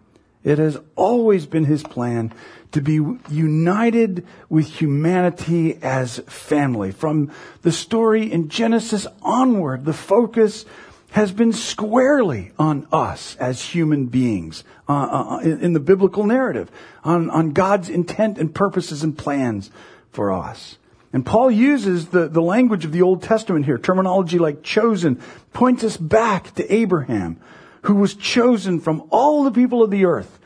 It 0.45 0.59
has 0.59 0.77
always 0.97 1.47
been 1.47 1.65
his 1.65 1.83
plan 1.83 2.33
to 2.73 2.81
be 2.81 3.01
united 3.29 4.27
with 4.49 4.67
humanity 4.67 5.79
as 5.83 6.19
family. 6.27 6.91
From 6.91 7.31
the 7.63 7.73
story 7.73 8.33
in 8.33 8.49
Genesis 8.49 9.07
onward, 9.23 9.85
the 9.85 9.93
focus 9.93 10.65
has 11.11 11.31
been 11.31 11.53
squarely 11.53 12.53
on 12.59 12.89
us 12.91 13.37
as 13.37 13.63
human 13.63 14.07
beings 14.07 14.65
uh, 14.89 14.93
uh, 14.93 15.39
in, 15.41 15.61
in 15.61 15.73
the 15.75 15.81
biblical 15.81 16.25
narrative, 16.25 16.71
on, 17.05 17.31
on 17.31 17.53
God's 17.53 17.89
intent 17.89 18.39
and 18.39 18.55
purposes 18.55 19.05
and 19.05 19.17
plans 19.17 19.71
for 20.11 20.33
us. 20.33 20.79
And 21.13 21.27
Paul 21.27 21.51
uses 21.51 22.09
the, 22.09 22.29
the 22.29 22.41
language 22.41 22.85
of 22.85 22.93
the 22.93 23.03
Old 23.03 23.23
Testament 23.23 23.67
here, 23.67 23.79
terminology 23.79 24.39
like 24.39 24.63
chosen, 24.63 25.21
points 25.53 25.85
us 25.85 25.97
back 25.97 26.55
to 26.55 26.75
Abraham, 26.75 27.39
who 27.83 27.97
was 27.97 28.15
chosen 28.15 28.81
from 28.81 29.03
all 29.11 29.45
the 29.45 29.51
people 29.51 29.83
of 29.83 29.91
the 29.91 30.07
earth 30.07 30.39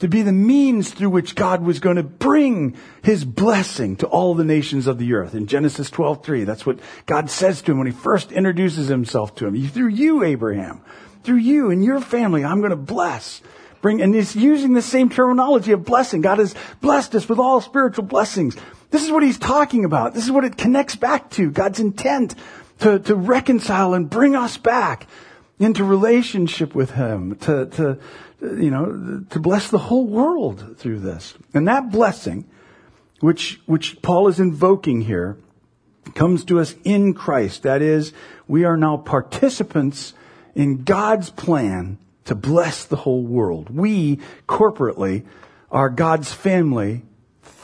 to 0.00 0.08
be 0.08 0.22
the 0.22 0.32
means 0.32 0.90
through 0.90 1.10
which 1.10 1.34
God 1.34 1.62
was 1.62 1.78
going 1.78 1.96
to 1.96 2.02
bring 2.02 2.76
his 3.02 3.24
blessing 3.24 3.96
to 3.96 4.06
all 4.06 4.34
the 4.34 4.44
nations 4.44 4.86
of 4.86 4.98
the 4.98 5.12
earth. 5.14 5.34
In 5.34 5.46
Genesis 5.46 5.90
12:3, 5.90 6.44
that's 6.44 6.66
what 6.66 6.80
God 7.06 7.30
says 7.30 7.62
to 7.62 7.72
him 7.72 7.78
when 7.78 7.86
he 7.86 7.92
first 7.92 8.32
introduces 8.32 8.88
himself 8.88 9.34
to 9.36 9.46
him. 9.46 9.68
Through 9.68 9.88
you, 9.88 10.24
Abraham, 10.24 10.80
through 11.22 11.36
you 11.36 11.70
and 11.70 11.84
your 11.84 12.00
family, 12.00 12.44
I'm 12.44 12.60
going 12.60 12.70
to 12.70 12.76
bless. 12.76 13.42
Bring, 13.82 14.02
and 14.02 14.14
he's 14.14 14.36
using 14.36 14.74
the 14.74 14.82
same 14.82 15.08
terminology 15.08 15.72
of 15.72 15.84
blessing. 15.84 16.20
God 16.20 16.38
has 16.38 16.54
blessed 16.80 17.14
us 17.14 17.28
with 17.28 17.38
all 17.38 17.60
spiritual 17.60 18.04
blessings. 18.04 18.56
This 18.90 19.04
is 19.04 19.10
what 19.10 19.22
he's 19.22 19.38
talking 19.38 19.84
about. 19.84 20.14
This 20.14 20.24
is 20.24 20.30
what 20.30 20.44
it 20.44 20.56
connects 20.56 20.96
back 20.96 21.30
to. 21.30 21.50
God's 21.50 21.80
intent 21.80 22.34
to, 22.80 22.98
to 22.98 23.14
reconcile 23.14 23.94
and 23.94 24.10
bring 24.10 24.34
us 24.34 24.56
back 24.56 25.06
into 25.58 25.84
relationship 25.84 26.74
with 26.74 26.92
him, 26.92 27.36
to, 27.36 27.66
to, 27.66 27.98
you 28.40 28.70
know, 28.70 29.24
to 29.30 29.38
bless 29.38 29.70
the 29.70 29.78
whole 29.78 30.06
world 30.06 30.76
through 30.78 31.00
this. 31.00 31.34
And 31.54 31.68
that 31.68 31.92
blessing, 31.92 32.48
which, 33.20 33.60
which 33.66 34.00
Paul 34.02 34.28
is 34.28 34.40
invoking 34.40 35.02
here, 35.02 35.36
comes 36.14 36.44
to 36.46 36.58
us 36.58 36.74
in 36.82 37.14
Christ. 37.14 37.62
That 37.62 37.82
is, 37.82 38.12
we 38.48 38.64
are 38.64 38.76
now 38.76 38.96
participants 38.96 40.14
in 40.54 40.82
God's 40.82 41.30
plan 41.30 41.98
to 42.24 42.34
bless 42.34 42.84
the 42.84 42.96
whole 42.96 43.22
world. 43.22 43.70
We, 43.70 44.18
corporately, 44.48 45.26
are 45.70 45.90
God's 45.90 46.32
family 46.32 47.02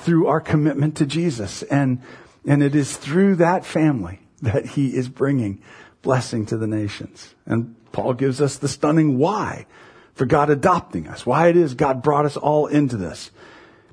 through 0.06 0.28
our 0.28 0.40
commitment 0.40 0.96
to 0.98 1.04
Jesus. 1.04 1.64
And, 1.64 2.00
and 2.46 2.62
it 2.62 2.76
is 2.76 2.96
through 2.96 3.34
that 3.36 3.66
family 3.66 4.20
that 4.40 4.64
he 4.64 4.96
is 4.96 5.08
bringing 5.08 5.60
blessing 6.00 6.46
to 6.46 6.56
the 6.56 6.68
nations. 6.68 7.34
And 7.44 7.74
Paul 7.90 8.14
gives 8.14 8.40
us 8.40 8.56
the 8.56 8.68
stunning 8.68 9.18
why 9.18 9.66
for 10.14 10.24
God 10.24 10.48
adopting 10.48 11.08
us. 11.08 11.26
Why 11.26 11.48
it 11.48 11.56
is 11.56 11.74
God 11.74 12.04
brought 12.04 12.24
us 12.24 12.36
all 12.36 12.68
into 12.68 12.96
this. 12.96 13.32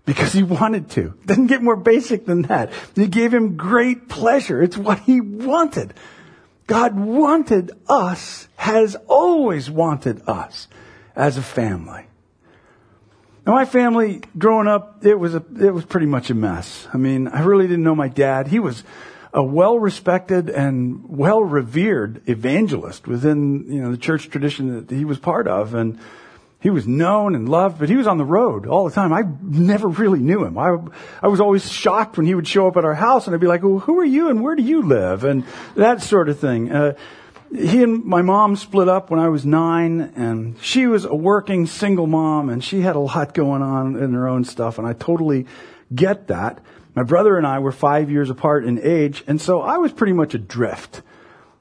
Because 0.05 0.33
he 0.33 0.43
wanted 0.43 0.91
to. 0.91 1.15
Doesn't 1.25 1.47
get 1.47 1.63
more 1.63 1.77
basic 1.77 2.27
than 2.27 2.43
that. 2.43 2.71
He 2.93 3.07
gave 3.07 3.33
him 3.33 3.57
great 3.57 4.07
pleasure. 4.07 4.61
It's 4.61 4.77
what 4.77 4.99
he 4.99 5.19
wanted. 5.19 5.95
God 6.67 6.95
wanted 6.95 7.71
us, 7.89 8.47
has 8.57 8.95
always 9.07 9.67
wanted 9.67 10.21
us 10.29 10.67
as 11.15 11.37
a 11.37 11.41
family. 11.41 12.05
Now 13.45 13.53
my 13.53 13.65
family, 13.65 14.21
growing 14.37 14.67
up, 14.67 15.05
it 15.05 15.15
was 15.15 15.35
a, 15.35 15.43
it 15.59 15.73
was 15.73 15.83
pretty 15.83 16.05
much 16.07 16.29
a 16.29 16.33
mess. 16.33 16.87
I 16.93 16.97
mean, 16.97 17.27
I 17.27 17.41
really 17.41 17.67
didn't 17.67 17.83
know 17.83 17.95
my 17.95 18.07
dad. 18.07 18.47
He 18.47 18.59
was 18.59 18.83
a 19.33 19.43
well-respected 19.43 20.49
and 20.49 21.03
well-revered 21.09 22.21
evangelist 22.29 23.05
within, 23.05 23.65
you 23.69 23.81
know, 23.81 23.91
the 23.91 23.97
church 23.97 24.29
tradition 24.29 24.85
that 24.85 24.95
he 24.95 25.03
was 25.03 25.19
part 25.19 25.47
of. 25.49 25.73
And 25.73 25.99
he 26.61 26.69
was 26.69 26.87
known 26.87 27.35
and 27.35 27.49
loved, 27.49 27.79
but 27.79 27.89
he 27.89 27.97
was 27.97 28.07
on 28.07 28.17
the 28.17 28.23
road 28.23 28.65
all 28.65 28.87
the 28.87 28.95
time. 28.95 29.11
I 29.11 29.23
never 29.41 29.89
really 29.89 30.19
knew 30.19 30.45
him. 30.45 30.57
I, 30.57 30.77
I 31.21 31.27
was 31.27 31.41
always 31.41 31.69
shocked 31.69 32.15
when 32.15 32.25
he 32.25 32.35
would 32.35 32.47
show 32.47 32.69
up 32.69 32.77
at 32.77 32.85
our 32.85 32.93
house 32.93 33.27
and 33.27 33.35
I'd 33.35 33.41
be 33.41 33.47
like, 33.47 33.61
well, 33.61 33.79
who 33.79 33.99
are 33.99 34.05
you 34.05 34.29
and 34.29 34.41
where 34.41 34.55
do 34.55 34.63
you 34.63 34.83
live? 34.83 35.25
And 35.25 35.43
that 35.75 36.01
sort 36.01 36.29
of 36.29 36.39
thing. 36.39 36.71
Uh, 36.71 36.93
he 37.55 37.83
and 37.83 38.03
my 38.03 38.21
mom 38.21 38.55
split 38.55 38.89
up 38.89 39.11
when 39.11 39.19
I 39.19 39.29
was 39.29 39.45
nine 39.45 40.13
and 40.15 40.59
she 40.61 40.87
was 40.87 41.05
a 41.05 41.15
working 41.15 41.67
single 41.67 42.07
mom 42.07 42.49
and 42.49 42.63
she 42.63 42.81
had 42.81 42.95
a 42.95 42.99
lot 42.99 43.33
going 43.33 43.61
on 43.61 43.95
in 43.95 44.13
her 44.13 44.27
own 44.27 44.43
stuff 44.43 44.77
and 44.77 44.87
I 44.87 44.93
totally 44.93 45.45
get 45.93 46.27
that. 46.27 46.59
My 46.95 47.03
brother 47.03 47.37
and 47.37 47.47
I 47.47 47.59
were 47.59 47.71
five 47.71 48.11
years 48.11 48.29
apart 48.29 48.65
in 48.65 48.79
age, 48.79 49.23
and 49.25 49.41
so 49.41 49.61
I 49.61 49.77
was 49.77 49.91
pretty 49.91 50.13
much 50.13 50.35
adrift. 50.35 51.01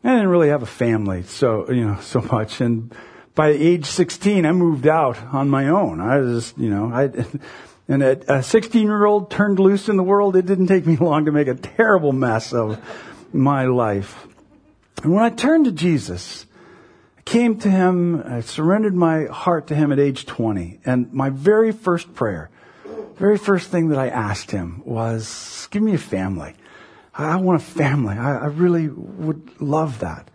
I 0.04 0.10
didn't 0.10 0.28
really 0.28 0.48
have 0.48 0.62
a 0.62 0.66
family, 0.66 1.22
so, 1.22 1.70
you 1.70 1.86
know, 1.86 1.98
so 2.02 2.20
much. 2.20 2.60
And 2.60 2.94
by 3.34 3.48
age 3.48 3.86
16, 3.86 4.44
I 4.44 4.52
moved 4.52 4.86
out 4.86 5.22
on 5.32 5.48
my 5.48 5.68
own. 5.68 6.00
I 6.00 6.18
was, 6.18 6.52
you 6.56 6.68
know, 6.68 6.92
I, 6.92 7.10
and 7.88 8.02
a 8.02 8.42
16 8.42 8.82
year 8.82 9.04
old 9.04 9.30
turned 9.30 9.58
loose 9.58 9.88
in 9.88 9.96
the 9.96 10.02
world, 10.02 10.36
it 10.36 10.46
didn't 10.46 10.66
take 10.66 10.86
me 10.86 10.96
long 11.00 11.24
to 11.24 11.32
make 11.32 11.48
a 11.48 11.54
terrible 11.54 12.12
mess 12.12 12.52
of 12.52 12.78
my 13.32 13.64
life. 13.66 14.26
And 15.02 15.12
when 15.12 15.22
I 15.22 15.30
turned 15.30 15.64
to 15.66 15.72
Jesus, 15.72 16.46
I 17.18 17.22
came 17.22 17.58
to 17.60 17.70
him, 17.70 18.22
I 18.24 18.40
surrendered 18.40 18.94
my 18.94 19.24
heart 19.26 19.68
to 19.68 19.74
him 19.74 19.92
at 19.92 19.98
age 19.98 20.26
20, 20.26 20.80
and 20.84 21.12
my 21.12 21.30
very 21.30 21.72
first 21.72 22.14
prayer 22.14 22.50
very 23.22 23.38
first 23.38 23.70
thing 23.70 23.90
that 23.90 23.98
I 23.98 24.08
asked 24.08 24.50
him 24.50 24.82
was, 24.84 25.68
give 25.70 25.80
me 25.80 25.94
a 25.94 25.98
family. 25.98 26.54
I 27.14 27.36
want 27.36 27.62
a 27.62 27.64
family. 27.64 28.16
I, 28.16 28.38
I 28.38 28.46
really 28.46 28.88
would 28.88 29.60
love 29.60 30.00
that. 30.00 30.28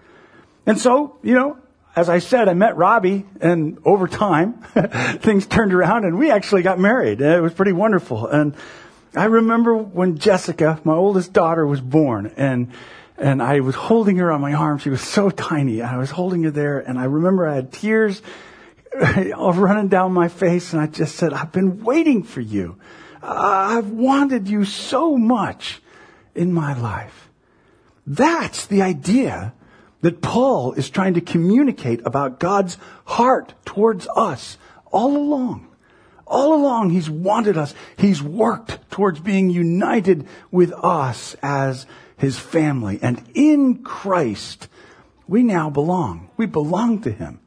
And 0.65 0.79
so, 0.79 1.17
you 1.21 1.33
know, 1.33 1.57
as 1.97 2.07
I 2.07 2.19
said, 2.19 2.47
I 2.47 2.53
met 2.53 2.77
Robbie 2.77 3.25
and 3.41 3.79
over 3.83 4.07
time 4.07 4.53
things 5.19 5.47
turned 5.47 5.73
around 5.73 6.05
and 6.05 6.17
we 6.17 6.31
actually 6.31 6.61
got 6.61 6.79
married. 6.79 7.19
It 7.19 7.41
was 7.41 7.53
pretty 7.53 7.73
wonderful. 7.73 8.27
And 8.27 8.55
I 9.15 9.25
remember 9.25 9.75
when 9.75 10.17
Jessica, 10.17 10.79
my 10.85 10.93
oldest 10.93 11.33
daughter, 11.33 11.67
was 11.67 11.81
born 11.81 12.31
and 12.37 12.71
and 13.17 13.41
I 13.41 13.59
was 13.61 13.75
holding 13.75 14.17
her 14.17 14.31
on 14.31 14.41
my 14.41 14.53
arm. 14.53 14.77
She 14.77 14.89
was 14.89 15.01
so 15.01 15.29
tiny. 15.29 15.81
I 15.81 15.97
was 15.97 16.11
holding 16.11 16.43
her 16.43 16.51
there 16.51 16.79
and 16.79 16.99
I 16.99 17.05
remember 17.05 17.47
I 17.47 17.55
had 17.55 17.71
tears 17.71 18.21
running 19.37 19.87
down 19.87 20.13
my 20.13 20.27
face, 20.27 20.73
and 20.73 20.81
I 20.81 20.87
just 20.87 21.15
said, 21.15 21.33
I've 21.33 21.51
been 21.51 21.83
waiting 21.83 22.23
for 22.23 22.41
you. 22.41 22.77
I've 23.21 23.89
wanted 23.89 24.47
you 24.47 24.65
so 24.65 25.17
much 25.17 25.81
in 26.35 26.53
my 26.53 26.77
life. 26.77 27.29
That's 28.05 28.65
the 28.67 28.81
idea 28.81 29.53
that 30.01 30.21
Paul 30.21 30.73
is 30.73 30.89
trying 30.89 31.15
to 31.15 31.21
communicate 31.21 32.01
about 32.05 32.39
God's 32.39 32.77
heart 33.05 33.53
towards 33.65 34.07
us 34.15 34.57
all 34.91 35.15
along. 35.15 35.67
All 36.25 36.53
along, 36.53 36.91
He's 36.91 37.09
wanted 37.09 37.57
us. 37.57 37.73
He's 37.97 38.21
worked 38.21 38.89
towards 38.91 39.19
being 39.19 39.49
united 39.49 40.27
with 40.51 40.71
us 40.71 41.35
as 41.41 41.85
His 42.17 42.37
family. 42.37 42.99
And 43.01 43.23
in 43.33 43.83
Christ, 43.83 44.67
we 45.27 45.43
now 45.43 45.69
belong. 45.69 46.29
We 46.37 46.45
belong 46.45 47.01
to 47.01 47.11
Him. 47.11 47.39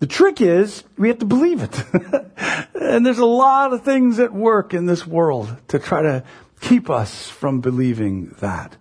The 0.00 0.06
trick 0.06 0.40
is 0.40 0.84
we 0.98 1.08
have 1.08 1.20
to 1.20 1.26
believe 1.26 1.62
it. 1.62 1.84
and 2.74 3.06
there's 3.06 3.18
a 3.18 3.24
lot 3.24 3.72
of 3.72 3.84
things 3.84 4.18
at 4.18 4.32
work 4.32 4.74
in 4.74 4.86
this 4.86 5.06
world 5.06 5.56
to 5.68 5.78
try 5.78 6.02
to 6.02 6.24
keep 6.60 6.90
us 6.90 7.28
from 7.28 7.60
believing 7.60 8.34
that. 8.40 8.76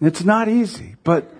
It's 0.00 0.24
not 0.24 0.48
easy, 0.48 0.96
but 1.04 1.32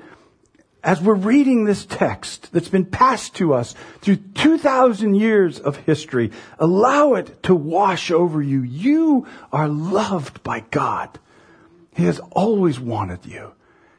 as 0.85 1.01
we're 1.01 1.15
reading 1.15 1.65
this 1.65 1.85
text 1.85 2.53
that's 2.53 2.69
been 2.69 2.85
passed 2.85 3.37
to 3.37 3.55
us 3.55 3.75
through 4.01 4.17
2,000 4.17 5.15
years 5.15 5.61
of 5.61 5.77
history, 5.77 6.33
allow 6.59 7.15
it 7.15 7.43
to 7.45 7.55
wash 7.55 8.11
over 8.11 8.43
you. 8.43 8.63
You 8.63 9.27
are 9.53 9.69
loved 9.69 10.43
by 10.43 10.61
God. 10.61 11.19
He 11.95 12.05
has 12.05 12.21
always 12.31 12.81
wanted 12.81 13.27
you. 13.27 13.53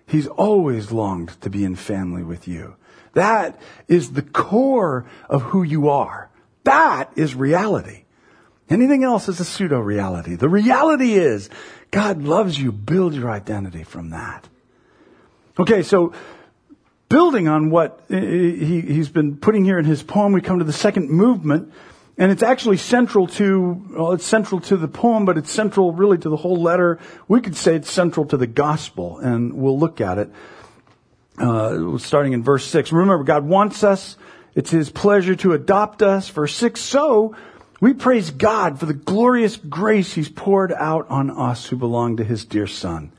He's 0.06 0.28
always 0.28 0.92
longed 0.92 1.40
to 1.42 1.50
be 1.50 1.64
in 1.64 1.76
family 1.76 2.24
with 2.24 2.48
you. 2.48 2.76
That 3.14 3.60
is 3.88 4.14
the 4.14 4.22
core 4.22 5.06
of 5.30 5.42
who 5.42 5.64
you 5.64 5.90
are. 5.90 6.30
That 6.64 7.12
is 7.16 7.36
reality. 7.36 8.04
Anything 8.70 9.04
else 9.04 9.28
is 9.28 9.40
a 9.40 9.46
pseudo 9.46 9.80
reality. 9.80 10.36
The 10.36 10.50
reality 10.50 11.14
is 11.14 11.50
God 11.92 12.24
loves 12.24 12.60
you. 12.60 12.72
Build 12.72 13.14
your 13.14 13.30
identity 13.30 13.84
from 13.84 14.10
that. 14.10 14.48
Okay, 15.60 15.84
so 15.84 16.14
building 17.10 17.48
on 17.48 17.70
what 17.70 18.04
he, 18.10 18.82
he's 18.82 19.10
been 19.10 19.38
putting 19.38 19.64
here 19.64 19.78
in 19.78 19.86
his 19.86 20.02
poem, 20.02 20.34
we 20.34 20.42
come 20.42 20.58
to 20.58 20.66
the 20.66 20.74
second 20.74 21.12
movement, 21.12 21.72
and 22.18 22.32
it's 22.32 22.44
actually 22.44 22.78
central 22.78 23.28
to, 23.28 23.82
well, 23.90 24.12
it's 24.12 24.26
central 24.26 24.62
to 24.62 24.78
the 24.78 24.88
poem, 24.88 25.26
but 25.26 25.38
it's 25.38 25.52
central 25.52 25.92
really 25.94 26.18
to 26.20 26.30
the 26.30 26.38
whole 26.38 26.62
letter. 26.62 27.00
We 27.28 27.42
could 27.42 27.56
say 27.56 27.76
it's 27.76 27.92
central 27.92 28.26
to 28.28 28.38
the 28.38 28.48
gospel, 28.48 29.18
and 29.20 29.54
we'll 29.54 29.80
look 29.80 30.00
at 30.00 30.20
it 30.20 30.30
uh, 31.38 31.98
starting 31.98 32.34
in 32.34 32.44
verse 32.44 32.66
6. 32.66 32.92
Remember, 32.92 33.24
God 33.24 33.46
wants 33.46 33.84
us. 33.84 34.18
It's 34.56 34.70
His 34.70 34.90
pleasure 34.90 35.36
to 35.38 35.54
adopt 35.54 36.02
us. 36.02 36.30
Verse 36.30 36.56
6. 36.56 36.80
So, 36.80 37.36
we 37.82 37.94
praise 37.94 38.30
God 38.30 38.80
for 38.80 38.86
the 38.86 38.94
glorious 38.94 39.58
grace 39.58 40.14
He's 40.14 40.30
poured 40.30 40.72
out 40.72 41.10
on 41.10 41.30
us 41.30 41.68
who 41.68 41.76
belong 41.76 42.18
to 42.18 42.24
His 42.24 42.46
dear 42.46 42.68
Son. 42.68 43.12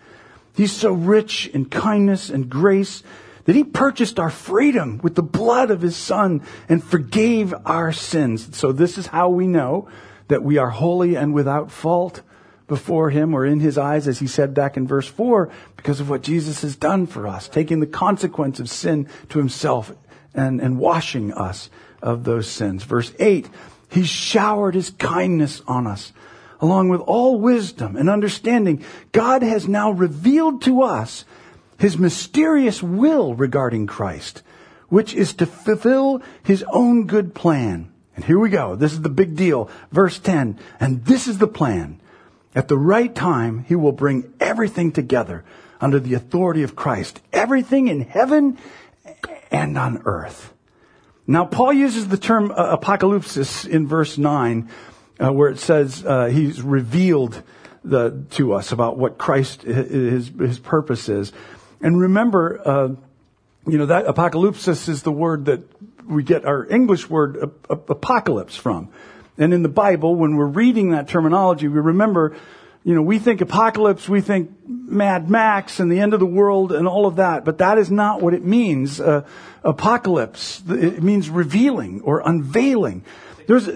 He's 0.54 0.72
so 0.72 0.92
rich 0.92 1.48
in 1.48 1.66
kindness 1.66 2.30
and 2.30 2.48
grace 2.48 3.02
that 3.44 3.54
he 3.54 3.64
purchased 3.64 4.18
our 4.18 4.30
freedom 4.30 5.00
with 5.02 5.14
the 5.14 5.22
blood 5.22 5.70
of 5.70 5.82
his 5.82 5.96
son 5.96 6.42
and 6.68 6.82
forgave 6.82 7.54
our 7.64 7.92
sins. 7.92 8.56
So 8.56 8.72
this 8.72 8.98
is 8.98 9.08
how 9.08 9.28
we 9.28 9.46
know 9.46 9.88
that 10.28 10.42
we 10.42 10.58
are 10.58 10.70
holy 10.70 11.16
and 11.16 11.34
without 11.34 11.70
fault 11.70 12.22
before 12.66 13.10
him 13.10 13.34
or 13.34 13.44
in 13.44 13.60
his 13.60 13.76
eyes, 13.76 14.08
as 14.08 14.18
he 14.18 14.26
said 14.26 14.54
back 14.54 14.76
in 14.76 14.86
verse 14.86 15.06
4, 15.06 15.50
because 15.76 16.00
of 16.00 16.08
what 16.08 16.22
Jesus 16.22 16.62
has 16.62 16.76
done 16.76 17.06
for 17.06 17.26
us, 17.26 17.46
taking 17.48 17.80
the 17.80 17.86
consequence 17.86 18.58
of 18.58 18.70
sin 18.70 19.06
to 19.28 19.38
himself 19.38 19.92
and, 20.34 20.60
and 20.60 20.78
washing 20.78 21.32
us 21.32 21.68
of 22.00 22.24
those 22.24 22.48
sins. 22.48 22.82
Verse 22.84 23.12
8, 23.18 23.48
he 23.90 24.04
showered 24.04 24.74
his 24.74 24.90
kindness 24.90 25.62
on 25.66 25.86
us. 25.86 26.12
Along 26.60 26.88
with 26.88 27.00
all 27.02 27.38
wisdom 27.38 27.96
and 27.96 28.08
understanding, 28.08 28.82
God 29.12 29.42
has 29.42 29.68
now 29.68 29.90
revealed 29.90 30.62
to 30.62 30.82
us 30.82 31.26
his 31.78 31.98
mysterious 31.98 32.82
will 32.82 33.34
regarding 33.34 33.86
Christ, 33.86 34.42
which 34.88 35.14
is 35.14 35.34
to 35.34 35.46
fulfill 35.46 36.22
his 36.42 36.64
own 36.72 37.06
good 37.06 37.34
plan. 37.34 37.92
And 38.16 38.24
here 38.24 38.38
we 38.38 38.50
go. 38.50 38.76
This 38.76 38.92
is 38.92 39.02
the 39.02 39.08
big 39.08 39.36
deal. 39.36 39.68
Verse 39.90 40.18
10. 40.18 40.58
And 40.78 41.04
this 41.04 41.26
is 41.26 41.38
the 41.38 41.48
plan 41.48 42.00
at 42.54 42.68
the 42.68 42.78
right 42.78 43.12
time, 43.12 43.64
he 43.66 43.74
will 43.74 43.92
bring 43.92 44.32
everything 44.38 44.92
together 44.92 45.44
under 45.80 45.98
the 45.98 46.14
authority 46.14 46.62
of 46.62 46.76
Christ. 46.76 47.20
Everything 47.32 47.88
in 47.88 48.02
heaven 48.02 48.58
and 49.50 49.76
on 49.76 50.02
earth. 50.04 50.52
Now, 51.26 51.46
Paul 51.46 51.72
uses 51.72 52.08
the 52.08 52.18
term 52.18 52.52
uh, 52.54 52.76
in 53.68 53.88
verse 53.88 54.18
9, 54.18 54.70
uh, 55.18 55.32
where 55.32 55.48
it 55.48 55.58
says 55.58 56.04
uh, 56.06 56.26
he's 56.26 56.62
revealed 56.62 57.42
the, 57.82 58.24
to 58.32 58.52
us 58.52 58.72
about 58.72 58.98
what 58.98 59.18
Christ, 59.18 59.62
his, 59.62 60.28
his 60.28 60.58
purpose 60.58 61.08
is. 61.08 61.32
And 61.84 62.00
remember, 62.00 62.62
uh, 62.64 62.88
you 63.66 63.76
know, 63.76 63.84
that 63.86 64.06
apocalypsis 64.06 64.88
is 64.88 65.02
the 65.02 65.12
word 65.12 65.44
that 65.44 65.60
we 66.06 66.22
get 66.22 66.46
our 66.46 66.66
English 66.66 67.10
word 67.10 67.36
apocalypse 67.68 68.56
from. 68.56 68.88
And 69.36 69.52
in 69.52 69.62
the 69.62 69.68
Bible, 69.68 70.16
when 70.16 70.36
we're 70.36 70.46
reading 70.46 70.92
that 70.92 71.08
terminology, 71.08 71.68
we 71.68 71.78
remember, 71.78 72.36
you 72.84 72.94
know, 72.94 73.02
we 73.02 73.18
think 73.18 73.42
apocalypse, 73.42 74.08
we 74.08 74.22
think 74.22 74.50
Mad 74.66 75.28
Max 75.28 75.78
and 75.78 75.92
the 75.92 76.00
end 76.00 76.14
of 76.14 76.20
the 76.20 76.26
world 76.26 76.72
and 76.72 76.88
all 76.88 77.04
of 77.04 77.16
that, 77.16 77.44
but 77.44 77.58
that 77.58 77.76
is 77.76 77.90
not 77.90 78.22
what 78.22 78.32
it 78.32 78.42
means. 78.42 78.98
Uh, 78.98 79.26
apocalypse, 79.62 80.62
it 80.66 81.02
means 81.02 81.28
revealing 81.28 82.00
or 82.00 82.22
unveiling. 82.24 83.04
There's, 83.46 83.68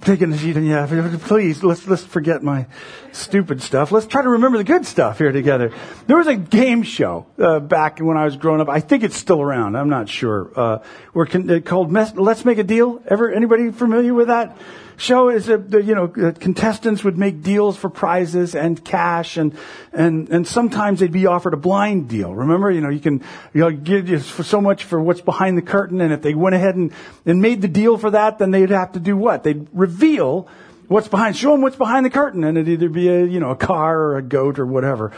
taking 0.00 0.32
a 0.32 0.38
sheet 0.38 0.56
and 0.56 0.66
yeah, 0.66 0.86
please 1.22 1.62
let's 1.62 1.86
let's 1.86 2.04
forget 2.04 2.42
my 2.42 2.66
stupid 3.12 3.60
stuff. 3.60 3.92
Let's 3.92 4.06
try 4.06 4.22
to 4.22 4.28
remember 4.30 4.58
the 4.58 4.64
good 4.64 4.86
stuff 4.86 5.18
here 5.18 5.32
together. 5.32 5.72
There 6.06 6.16
was 6.16 6.26
a 6.26 6.36
game 6.36 6.82
show 6.82 7.26
uh, 7.38 7.60
back 7.60 7.98
when 7.98 8.16
I 8.16 8.24
was 8.24 8.36
growing 8.36 8.60
up. 8.60 8.68
I 8.68 8.80
think 8.80 9.02
it's 9.02 9.16
still 9.16 9.42
around. 9.42 9.76
I'm 9.76 9.90
not 9.90 10.08
sure. 10.08 10.50
Uh, 10.56 10.78
we're 11.12 11.26
con- 11.26 11.50
uh, 11.50 11.60
called 11.60 11.92
Let's 11.92 12.44
Make 12.44 12.58
a 12.58 12.64
Deal. 12.64 13.02
Ever 13.06 13.30
anybody 13.30 13.70
familiar 13.70 14.14
with 14.14 14.28
that? 14.28 14.56
Show 14.96 15.28
is 15.28 15.46
that 15.46 15.72
you 15.72 15.94
know 15.94 16.08
contestants 16.08 17.04
would 17.04 17.18
make 17.18 17.42
deals 17.42 17.76
for 17.76 17.88
prizes 17.88 18.54
and 18.54 18.84
cash 18.84 19.36
and 19.36 19.56
and 19.92 20.28
and 20.28 20.46
sometimes 20.46 21.00
they'd 21.00 21.12
be 21.12 21.26
offered 21.26 21.54
a 21.54 21.56
blind 21.56 22.08
deal. 22.08 22.34
Remember, 22.34 22.70
you 22.70 22.80
know 22.80 22.88
you 22.88 23.00
can 23.00 23.22
you 23.52 23.60
know 23.60 23.70
give 23.70 24.08
you 24.08 24.18
so 24.18 24.60
much 24.60 24.84
for 24.84 25.00
what's 25.00 25.20
behind 25.20 25.58
the 25.58 25.62
curtain, 25.62 26.00
and 26.00 26.12
if 26.12 26.22
they 26.22 26.34
went 26.34 26.54
ahead 26.54 26.76
and 26.76 26.92
and 27.26 27.40
made 27.40 27.62
the 27.62 27.68
deal 27.68 27.98
for 27.98 28.10
that, 28.10 28.38
then 28.38 28.50
they'd 28.50 28.70
have 28.70 28.92
to 28.92 29.00
do 29.00 29.16
what? 29.16 29.42
They'd 29.42 29.66
reveal 29.72 30.48
what's 30.88 31.08
behind, 31.08 31.36
show 31.36 31.52
them 31.52 31.62
what's 31.62 31.76
behind 31.76 32.04
the 32.04 32.10
curtain, 32.10 32.44
and 32.44 32.58
it'd 32.58 32.68
either 32.68 32.88
be 32.88 33.08
a 33.08 33.24
you 33.24 33.40
know 33.40 33.50
a 33.50 33.56
car 33.56 33.98
or 33.98 34.16
a 34.16 34.22
goat 34.22 34.58
or 34.58 34.66
whatever. 34.66 35.12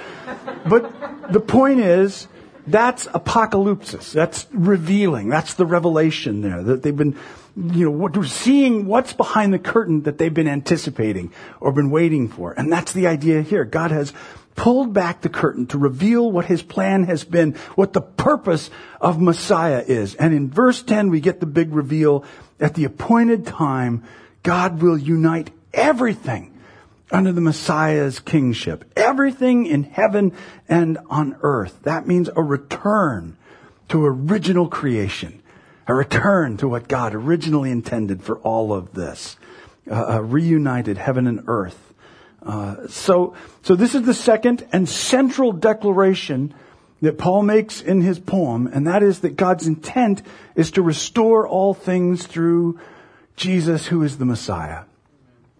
But 0.66 1.32
the 1.32 1.40
point 1.40 1.80
is. 1.80 2.28
That's 2.66 3.06
apocalypsis. 3.06 4.12
That's 4.12 4.46
revealing. 4.52 5.28
That's 5.28 5.54
the 5.54 5.66
revelation 5.66 6.40
there. 6.40 6.62
That 6.62 6.82
they've 6.82 6.96
been 6.96 7.16
you 7.56 7.90
know, 7.90 8.22
seeing 8.22 8.86
what's 8.86 9.12
behind 9.12 9.54
the 9.54 9.58
curtain 9.58 10.02
that 10.02 10.18
they've 10.18 10.34
been 10.34 10.48
anticipating 10.48 11.32
or 11.60 11.72
been 11.72 11.90
waiting 11.90 12.28
for. 12.28 12.52
And 12.52 12.70
that's 12.70 12.92
the 12.92 13.06
idea 13.06 13.40
here. 13.42 13.64
God 13.64 13.92
has 13.92 14.12
pulled 14.56 14.92
back 14.92 15.20
the 15.20 15.28
curtain 15.28 15.66
to 15.68 15.78
reveal 15.78 16.30
what 16.30 16.46
his 16.46 16.62
plan 16.62 17.04
has 17.04 17.24
been, 17.24 17.54
what 17.74 17.92
the 17.92 18.00
purpose 18.00 18.70
of 19.00 19.20
Messiah 19.20 19.82
is. 19.86 20.14
And 20.16 20.34
in 20.34 20.50
verse 20.50 20.82
10, 20.82 21.10
we 21.10 21.20
get 21.20 21.40
the 21.40 21.46
big 21.46 21.72
reveal. 21.72 22.24
At 22.58 22.74
the 22.74 22.84
appointed 22.84 23.46
time, 23.46 24.04
God 24.42 24.82
will 24.82 24.98
unite 24.98 25.50
everything 25.72 26.55
under 27.10 27.32
the 27.32 27.40
Messiah's 27.40 28.20
kingship. 28.20 28.84
Everything 28.96 29.66
in 29.66 29.84
heaven 29.84 30.32
and 30.68 30.98
on 31.08 31.36
earth. 31.42 31.78
That 31.82 32.06
means 32.06 32.28
a 32.34 32.42
return 32.42 33.36
to 33.88 34.04
original 34.04 34.68
creation 34.68 35.42
a 35.86 35.94
return 35.94 36.56
to 36.58 36.68
what 36.68 36.88
God 36.88 37.14
originally 37.14 37.70
intended 37.70 38.22
for 38.22 38.38
all 38.38 38.72
of 38.72 38.92
this, 38.92 39.36
uh, 39.90 40.18
a 40.18 40.22
reunited 40.22 40.98
heaven 40.98 41.26
and 41.26 41.44
earth. 41.46 41.94
Uh, 42.42 42.88
so, 42.88 43.34
so 43.62 43.74
this 43.74 43.94
is 43.94 44.02
the 44.02 44.14
second 44.14 44.66
and 44.72 44.88
central 44.88 45.52
declaration 45.52 46.54
that 47.02 47.18
Paul 47.18 47.42
makes 47.42 47.80
in 47.80 48.00
his 48.00 48.18
poem, 48.18 48.68
and 48.72 48.86
that 48.86 49.02
is 49.02 49.20
that 49.20 49.36
God's 49.36 49.66
intent 49.66 50.22
is 50.54 50.72
to 50.72 50.82
restore 50.82 51.46
all 51.46 51.74
things 51.74 52.26
through 52.26 52.80
Jesus, 53.36 53.86
who 53.86 54.02
is 54.02 54.18
the 54.18 54.24
Messiah. 54.24 54.84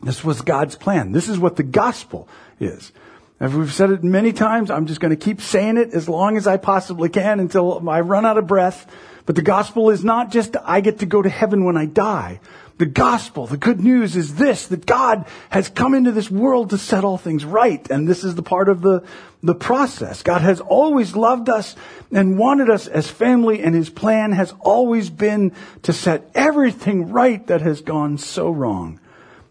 This 0.07 0.25
was 0.25 0.41
God's 0.41 0.77
plan. 0.77 1.13
This 1.13 1.29
is 1.29 1.39
what 1.39 1.57
the 1.57 1.63
gospel 1.63 2.29
is. 2.61 2.93
As 3.39 3.53
we've 3.53 3.73
said 3.73 3.91
it 3.91 4.03
many 4.03 4.33
times, 4.33 4.71
I'm 4.71 4.87
just 4.87 5.01
going 5.01 5.11
to 5.11 5.23
keep 5.23 5.43
saying 5.43 5.77
it 5.77 5.93
as 5.93 6.09
long 6.09 6.39
as 6.39 6.47
I 6.47 6.57
possibly 6.57 7.11
can 7.11 7.39
until 7.39 7.87
I 7.89 8.01
run 8.01 8.25
out 8.25 8.39
of 8.39 8.47
breath. 8.47 8.91
But 9.27 9.37
the 9.37 9.43
gospel 9.43 9.91
is 9.91 10.05
not 10.05 10.31
just 10.31 10.57
I 10.65 10.81
get 10.81 11.01
to 11.01 11.07
go 11.07 11.21
to 11.21 11.29
heaven 11.29 11.65
when 11.65 11.77
I 11.77 11.85
die. 11.85 12.41
The 12.79 12.87
gospel, 12.87 13.47
the 13.47 13.57
good 13.57 13.81
news 13.81 14.17
is 14.17 14.37
this, 14.37 14.67
that 14.69 14.87
God 14.87 15.27
has 15.51 15.69
come 15.69 15.95
into 15.95 16.13
this 16.13 16.31
world 16.31 16.71
to 16.71 16.79
set 16.79 17.05
all 17.05 17.19
things 17.19 17.45
right. 17.45 17.91
And 17.91 18.07
this 18.07 18.23
is 18.23 18.35
the 18.35 18.43
part 18.43 18.69
of 18.69 18.83
the, 18.83 19.03
the 19.43 19.55
process. 19.55 20.23
God 20.23 20.43
has 20.43 20.61
always 20.61 21.17
loved 21.17 21.49
us 21.49 21.75
and 22.13 22.39
wanted 22.39 22.71
us 22.71 22.87
as 22.87 23.09
family 23.09 23.63
and 23.63 23.75
his 23.75 23.91
plan 23.91 24.33
has 24.33 24.55
always 24.61 25.11
been 25.11 25.53
to 25.83 25.93
set 25.93 26.31
everything 26.35 27.11
right 27.11 27.47
that 27.49 27.63
has 27.63 27.81
gone 27.81 28.19
so 28.19 28.51
wrong. 28.51 29.01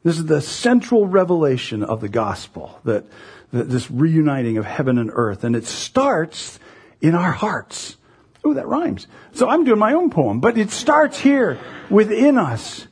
This 0.06 0.20
is 0.20 0.28
the 0.28 0.40
central 0.40 1.08
revelation 1.08 1.84
of 1.84 2.00
the 2.00 2.08
gospel, 2.08 2.80
that, 2.84 3.06
that 3.52 3.72
this 3.72 3.90
reuniting 3.90 4.60
of 4.60 4.64
heaven 4.64 5.00
and 5.00 5.10
earth. 5.12 5.44
And 5.44 5.56
it 5.56 5.66
starts 5.66 6.60
in 7.02 7.16
our 7.16 7.32
hearts. 7.32 7.98
Oh, 8.44 8.54
that 8.54 8.68
rhymes. 8.68 9.08
So 9.34 9.50
I'm 9.50 9.64
doing 9.64 9.80
my 9.80 9.94
own 9.94 10.12
poem, 10.12 10.42
but 10.42 10.60
it 10.60 10.70
starts 10.70 11.20
here 11.20 11.58
within 11.90 12.38
us, 12.38 12.86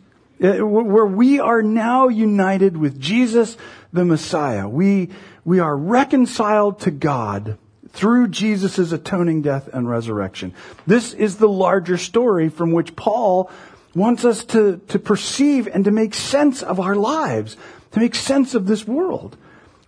uh, 0.44 0.66
where 0.66 1.06
we 1.06 1.40
are 1.40 1.62
now 1.62 2.08
united 2.08 2.78
with 2.78 3.00
Jesus, 3.00 3.58
the 3.94 4.06
Messiah. 4.06 4.68
We, 4.68 5.12
we 5.46 5.60
are 5.60 5.78
reconciled 5.78 6.80
to 6.80 6.90
God 6.90 7.60
through 7.90 8.30
Jesus' 8.30 8.92
atoning 8.92 9.44
death 9.44 9.70
and 9.72 9.88
resurrection. 9.88 10.56
This 10.88 11.14
is 11.14 11.38
the 11.38 11.48
larger 11.48 11.98
story 11.98 12.50
from 12.50 12.72
which 12.72 12.96
Paul 12.96 13.52
wants 13.96 14.26
us 14.26 14.44
to, 14.46 14.78
to 14.88 15.00
perceive 15.00 15.68
and 15.68 15.86
to 15.86 15.92
make 15.92 16.14
sense 16.14 16.64
of 16.64 16.80
our 16.80 16.96
lives, 16.96 17.58
to 17.92 18.00
make 18.00 18.16
sense 18.16 18.56
of 18.56 18.66
this 18.66 18.88
world. 18.88 19.38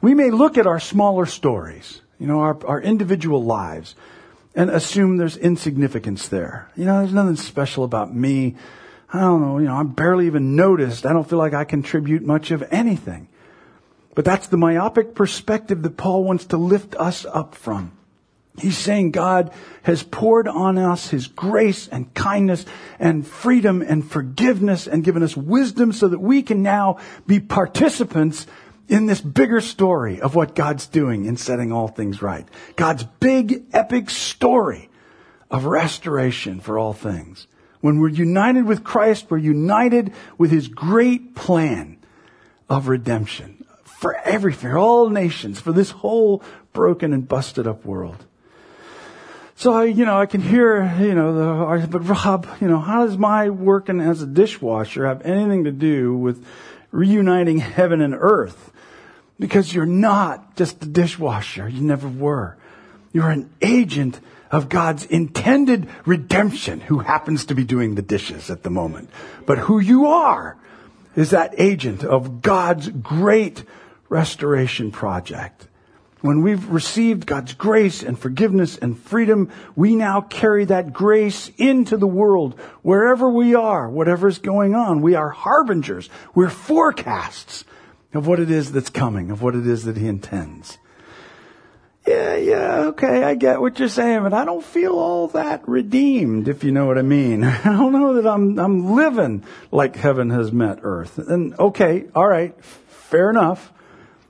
We 0.01 0.13
may 0.13 0.29
look 0.29 0.57
at 0.57 0.67
our 0.67 0.79
smaller 0.79 1.25
stories, 1.25 2.01
you 2.19 2.27
know, 2.27 2.39
our, 2.39 2.57
our 2.65 2.81
individual 2.81 3.43
lives, 3.43 3.95
and 4.53 4.69
assume 4.69 5.17
there's 5.17 5.37
insignificance 5.37 6.27
there. 6.27 6.69
You 6.75 6.85
know, 6.85 6.99
there's 6.99 7.13
nothing 7.13 7.35
special 7.35 7.83
about 7.83 8.13
me. 8.13 8.55
I 9.11 9.19
don't 9.19 9.41
know, 9.41 9.57
you 9.57 9.65
know, 9.65 9.75
I'm 9.75 9.89
barely 9.89 10.27
even 10.27 10.55
noticed. 10.55 11.05
I 11.05 11.13
don't 11.13 11.27
feel 11.27 11.39
like 11.39 11.53
I 11.53 11.63
contribute 11.63 12.23
much 12.23 12.51
of 12.51 12.63
anything. 12.71 13.27
But 14.13 14.23
that's 14.25 14.47
the 14.47 14.57
myopic 14.57 15.13
perspective 15.13 15.81
that 15.81 15.97
Paul 15.97 16.23
wants 16.23 16.45
to 16.45 16.57
lift 16.57 16.95
us 16.95 17.25
up 17.25 17.53
from. 17.55 17.91
He's 18.57 18.77
saying 18.77 19.11
God 19.11 19.51
has 19.83 20.03
poured 20.03 20.47
on 20.47 20.77
us 20.77 21.09
His 21.09 21.27
grace 21.27 21.87
and 21.87 22.13
kindness 22.13 22.65
and 22.99 23.27
freedom 23.27 23.81
and 23.81 24.09
forgiveness 24.09 24.87
and 24.87 25.03
given 25.03 25.23
us 25.23 25.35
wisdom 25.35 25.91
so 25.91 26.07
that 26.07 26.19
we 26.19 26.41
can 26.41 26.63
now 26.63 26.97
be 27.27 27.39
participants 27.39 28.47
in 28.87 29.07
this 29.07 29.21
bigger 29.21 29.61
story 29.61 30.21
of 30.21 30.35
what 30.35 30.55
God's 30.55 30.87
doing 30.87 31.25
in 31.25 31.37
setting 31.37 31.71
all 31.71 31.87
things 31.87 32.21
right. 32.21 32.47
God's 32.75 33.03
big, 33.19 33.65
epic 33.73 34.09
story 34.09 34.89
of 35.49 35.65
restoration 35.65 36.59
for 36.59 36.77
all 36.77 36.93
things. 36.93 37.47
When 37.81 37.99
we're 37.99 38.09
united 38.09 38.65
with 38.65 38.83
Christ, 38.83 39.25
we're 39.29 39.37
united 39.37 40.13
with 40.37 40.51
His 40.51 40.67
great 40.67 41.35
plan 41.35 41.97
of 42.69 42.87
redemption 42.87 43.65
for 43.83 44.15
everything, 44.15 44.71
for 44.71 44.77
all 44.77 45.09
nations, 45.09 45.59
for 45.59 45.71
this 45.71 45.91
whole 45.91 46.43
broken 46.73 47.13
and 47.13 47.27
busted 47.27 47.67
up 47.67 47.85
world. 47.85 48.25
So 49.57 49.73
I, 49.73 49.85
you 49.85 50.05
know, 50.05 50.19
I 50.19 50.25
can 50.25 50.41
hear, 50.41 50.83
you 50.99 51.15
know, 51.15 51.77
the, 51.79 51.87
but 51.87 52.01
Rob, 52.01 52.47
you 52.59 52.67
know, 52.67 52.79
how 52.79 53.05
does 53.05 53.17
my 53.17 53.49
working 53.49 54.01
as 54.01 54.21
a 54.21 54.27
dishwasher 54.27 55.07
have 55.07 55.21
anything 55.21 55.63
to 55.63 55.71
do 55.71 56.15
with 56.15 56.45
reuniting 56.91 57.59
heaven 57.59 58.01
and 58.01 58.13
earth? 58.13 58.71
Because 59.39 59.73
you're 59.73 59.85
not 59.85 60.57
just 60.57 60.83
a 60.83 60.87
dishwasher. 60.87 61.69
You 61.69 61.81
never 61.81 62.07
were. 62.07 62.57
You're 63.13 63.29
an 63.29 63.49
agent 63.61 64.19
of 64.51 64.67
God's 64.67 65.05
intended 65.05 65.89
redemption 66.05 66.81
who 66.81 66.99
happens 66.99 67.45
to 67.45 67.55
be 67.55 67.63
doing 67.63 67.95
the 67.95 68.01
dishes 68.01 68.49
at 68.49 68.63
the 68.63 68.69
moment. 68.69 69.09
But 69.45 69.57
who 69.57 69.79
you 69.79 70.07
are 70.07 70.57
is 71.15 71.29
that 71.31 71.55
agent 71.57 72.03
of 72.03 72.41
God's 72.41 72.89
great 72.89 73.63
restoration 74.09 74.91
project. 74.91 75.67
When 76.25 76.41
we've 76.41 76.67
received 76.71 77.27
God's 77.27 77.53
grace 77.53 78.01
and 78.01 78.17
forgiveness 78.17 78.77
and 78.79 78.97
freedom, 78.97 79.51
we 79.75 79.95
now 79.95 80.21
carry 80.21 80.65
that 80.65 80.91
grace 80.91 81.51
into 81.59 81.97
the 81.97 82.07
world, 82.07 82.59
wherever 82.81 83.29
we 83.29 83.53
are, 83.53 83.87
whatever's 83.87 84.39
going 84.39 84.73
on. 84.73 85.03
We 85.03 85.13
are 85.13 85.29
harbingers. 85.29 86.09
We're 86.33 86.49
forecasts 86.49 87.63
of 88.11 88.25
what 88.25 88.39
it 88.39 88.49
is 88.49 88.71
that's 88.71 88.89
coming, 88.89 89.29
of 89.29 89.43
what 89.43 89.53
it 89.53 89.67
is 89.67 89.83
that 89.83 89.97
He 89.97 90.07
intends. 90.07 90.79
Yeah, 92.07 92.35
yeah, 92.37 92.75
okay, 92.85 93.23
I 93.23 93.35
get 93.35 93.61
what 93.61 93.77
you're 93.77 93.87
saying, 93.87 94.23
but 94.23 94.33
I 94.33 94.45
don't 94.45 94.65
feel 94.65 94.93
all 94.93 95.27
that 95.27 95.67
redeemed, 95.67 96.47
if 96.47 96.63
you 96.63 96.71
know 96.71 96.87
what 96.87 96.97
I 96.97 97.03
mean. 97.03 97.43
I 97.43 97.61
don't 97.65 97.91
know 97.91 98.15
that 98.15 98.25
I'm, 98.25 98.57
I'm 98.57 98.95
living 98.95 99.43
like 99.71 99.95
heaven 99.95 100.31
has 100.31 100.51
met 100.51 100.79
earth. 100.81 101.19
And 101.19 101.53
okay, 101.59 102.05
alright, 102.15 102.55
fair 102.65 103.29
enough. 103.29 103.71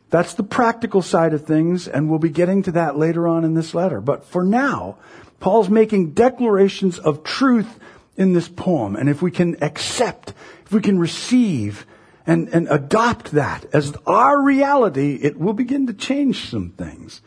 That's 0.09 0.35
the 0.35 0.43
practical 0.43 1.01
side 1.01 1.33
of 1.33 1.45
things, 1.45 1.87
and 1.87 2.09
we'll 2.09 2.19
be 2.19 2.29
getting 2.29 2.63
to 2.63 2.71
that 2.73 2.97
later 2.97 3.27
on 3.27 3.43
in 3.43 3.53
this 3.53 3.73
letter. 3.73 3.99
But 3.99 4.25
for 4.25 4.43
now, 4.43 4.97
Paul's 5.39 5.69
making 5.69 6.11
declarations 6.11 6.99
of 6.99 7.23
truth 7.23 7.79
in 8.15 8.33
this 8.33 8.47
poem. 8.47 8.95
And 8.95 9.09
if 9.09 9.21
we 9.21 9.31
can 9.31 9.61
accept, 9.61 10.33
if 10.65 10.71
we 10.71 10.81
can 10.81 10.99
receive 10.99 11.85
and, 12.25 12.47
and 12.49 12.67
adopt 12.69 13.31
that 13.31 13.65
as 13.73 13.93
our 14.07 14.41
reality, 14.41 15.19
it 15.21 15.37
will 15.39 15.53
begin 15.53 15.87
to 15.87 15.93
change 15.93 16.49
some 16.49 16.69
things. 16.71 17.21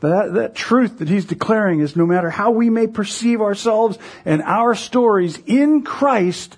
That, 0.00 0.34
that 0.34 0.54
truth 0.54 0.98
that 0.98 1.08
he's 1.08 1.24
declaring 1.24 1.80
is 1.80 1.96
no 1.96 2.06
matter 2.06 2.30
how 2.30 2.52
we 2.52 2.70
may 2.70 2.86
perceive 2.86 3.40
ourselves 3.40 3.98
and 4.24 4.42
our 4.42 4.76
stories 4.76 5.38
in 5.46 5.82
Christ, 5.82 6.56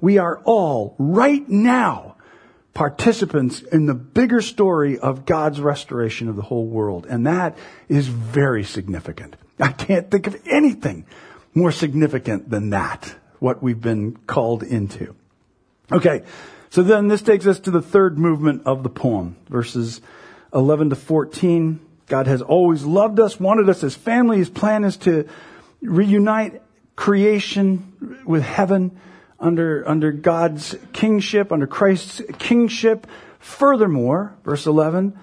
we 0.00 0.18
are 0.18 0.38
all 0.44 0.94
right 0.98 1.48
now 1.48 2.13
participants 2.74 3.62
in 3.62 3.86
the 3.86 3.94
bigger 3.94 4.40
story 4.40 4.98
of 4.98 5.24
God's 5.24 5.60
restoration 5.60 6.28
of 6.28 6.36
the 6.36 6.42
whole 6.42 6.66
world. 6.66 7.06
And 7.08 7.26
that 7.26 7.56
is 7.88 8.08
very 8.08 8.64
significant. 8.64 9.36
I 9.60 9.70
can't 9.70 10.10
think 10.10 10.26
of 10.26 10.36
anything 10.46 11.06
more 11.54 11.70
significant 11.70 12.50
than 12.50 12.70
that, 12.70 13.14
what 13.38 13.62
we've 13.62 13.80
been 13.80 14.16
called 14.26 14.64
into. 14.64 15.14
Okay, 15.92 16.24
so 16.70 16.82
then 16.82 17.06
this 17.06 17.22
takes 17.22 17.46
us 17.46 17.60
to 17.60 17.70
the 17.70 17.82
third 17.82 18.18
movement 18.18 18.62
of 18.66 18.82
the 18.82 18.88
poem, 18.88 19.36
verses 19.48 20.00
11 20.52 20.90
to 20.90 20.96
14. 20.96 21.78
God 22.08 22.26
has 22.26 22.42
always 22.42 22.82
loved 22.82 23.20
us, 23.20 23.38
wanted 23.38 23.68
us 23.68 23.84
as 23.84 23.94
family. 23.94 24.38
His 24.38 24.50
plan 24.50 24.82
is 24.82 24.96
to 24.98 25.28
reunite 25.80 26.60
creation 26.96 28.22
with 28.26 28.42
heaven 28.42 28.98
under, 29.38 29.86
under 29.88 30.12
God's 30.12 30.76
kingship, 30.92 31.52
under 31.52 31.66
Christ's 31.66 32.22
kingship. 32.38 33.06
Furthermore, 33.38 34.34
verse 34.44 34.66
11, 34.66 35.18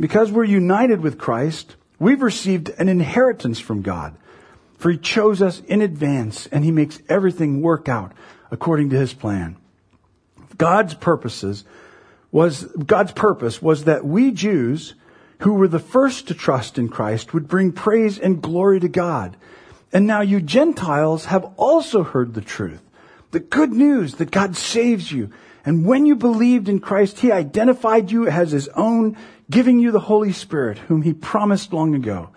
because 0.00 0.32
we're 0.32 0.44
united 0.44 1.00
with 1.00 1.18
Christ, 1.18 1.76
we've 1.98 2.22
received 2.22 2.70
an 2.70 2.88
inheritance 2.88 3.60
from 3.60 3.82
God. 3.82 4.16
For 4.78 4.90
he 4.90 4.98
chose 4.98 5.42
us 5.42 5.60
in 5.66 5.82
advance 5.82 6.46
and 6.46 6.64
he 6.64 6.70
makes 6.70 7.00
everything 7.08 7.60
work 7.60 7.88
out 7.88 8.12
according 8.50 8.90
to 8.90 8.96
his 8.96 9.12
plan. 9.12 9.56
God's 10.56 10.94
purposes 10.94 11.64
was, 12.30 12.64
God's 12.64 13.12
purpose 13.12 13.60
was 13.60 13.84
that 13.84 14.04
we 14.04 14.30
Jews 14.30 14.94
who 15.40 15.54
were 15.54 15.68
the 15.68 15.78
first 15.78 16.28
to 16.28 16.34
trust 16.34 16.78
in 16.78 16.88
Christ 16.88 17.32
would 17.32 17.48
bring 17.48 17.72
praise 17.72 18.18
and 18.18 18.42
glory 18.42 18.80
to 18.80 18.88
God. 18.88 19.36
And 19.92 20.06
now 20.06 20.20
you 20.20 20.40
Gentiles 20.40 21.26
have 21.26 21.44
also 21.56 22.02
heard 22.02 22.34
the 22.34 22.40
truth 22.40 22.82
the 23.30 23.40
good 23.40 23.72
news 23.72 24.14
that 24.16 24.30
God 24.30 24.56
saves 24.56 25.10
you. 25.10 25.30
And 25.64 25.84
when 25.84 26.06
you 26.06 26.16
believed 26.16 26.68
in 26.68 26.80
Christ, 26.80 27.20
He 27.20 27.32
identified 27.32 28.10
you 28.10 28.26
as 28.26 28.52
His 28.52 28.68
own, 28.68 29.16
giving 29.50 29.80
you 29.80 29.90
the 29.90 30.00
Holy 30.00 30.32
Spirit, 30.32 30.78
whom 30.78 31.02
He 31.02 31.12
promised 31.12 31.72
long 31.72 31.94
ago. 31.94 32.30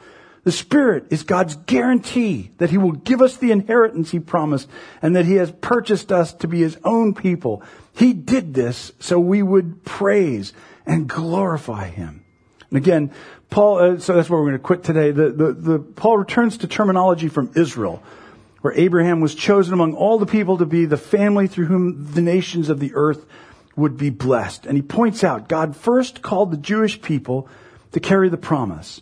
The 0.44 0.52
Spirit 0.52 1.06
is 1.12 1.24
God's 1.24 1.56
guarantee 1.56 2.52
that 2.58 2.72
He 2.72 2.78
will 2.78 2.94
give 2.94 3.22
us 3.22 3.38
the 3.38 3.52
inheritance 3.52 4.12
He 4.12 4.20
promised 4.20 4.70
and 5.02 5.16
that 5.16 5.26
He 5.26 5.36
has 5.36 5.52
purchased 5.52 6.12
us 6.12 6.34
to 6.36 6.48
be 6.48 6.60
His 6.60 6.78
own 6.84 7.14
people. 7.14 7.64
He 7.94 8.14
did 8.14 8.54
this 8.54 8.92
so 9.00 9.20
we 9.20 9.44
would 9.44 9.86
praise 9.86 10.54
and 10.86 11.08
glorify 11.08 11.88
Him. 11.88 12.26
And 12.70 12.78
again, 12.78 13.12
Paul, 13.50 13.80
uh, 13.80 14.00
so 14.00 14.16
that's 14.16 14.30
where 14.30 14.40
we're 14.40 14.48
going 14.48 14.60
to 14.60 14.64
quit 14.64 14.84
today. 14.84 15.12
The, 15.12 15.30
the, 15.30 15.54
the, 15.54 15.80
Paul 15.80 16.18
returns 16.18 16.58
to 16.60 16.68
terminology 16.68 17.28
from 17.28 17.52
Israel 17.56 18.02
where 18.62 18.74
Abraham 18.74 19.22
was 19.22 19.36
chosen 19.36 19.74
among 19.74 19.94
all 19.94 20.20
the 20.20 20.26
people 20.26 20.58
to 20.58 20.66
be 20.66 20.86
the 20.86 20.98
family 20.98 21.48
through 21.48 21.66
whom 21.66 22.14
the 22.14 22.22
nations 22.22 22.70
of 22.70 22.80
the 22.80 22.94
earth 22.94 23.26
would 23.76 23.98
be 23.98 24.10
blessed. 24.10 24.66
And 24.66 24.78
he 24.78 24.82
points 24.82 25.24
out 25.24 25.48
God 25.48 25.76
first 25.76 26.22
called 26.22 26.52
the 26.52 26.58
Jewish 26.58 27.02
people 27.02 27.48
to 27.92 28.00
carry 28.00 28.30
the 28.30 28.38
promise. 28.38 29.02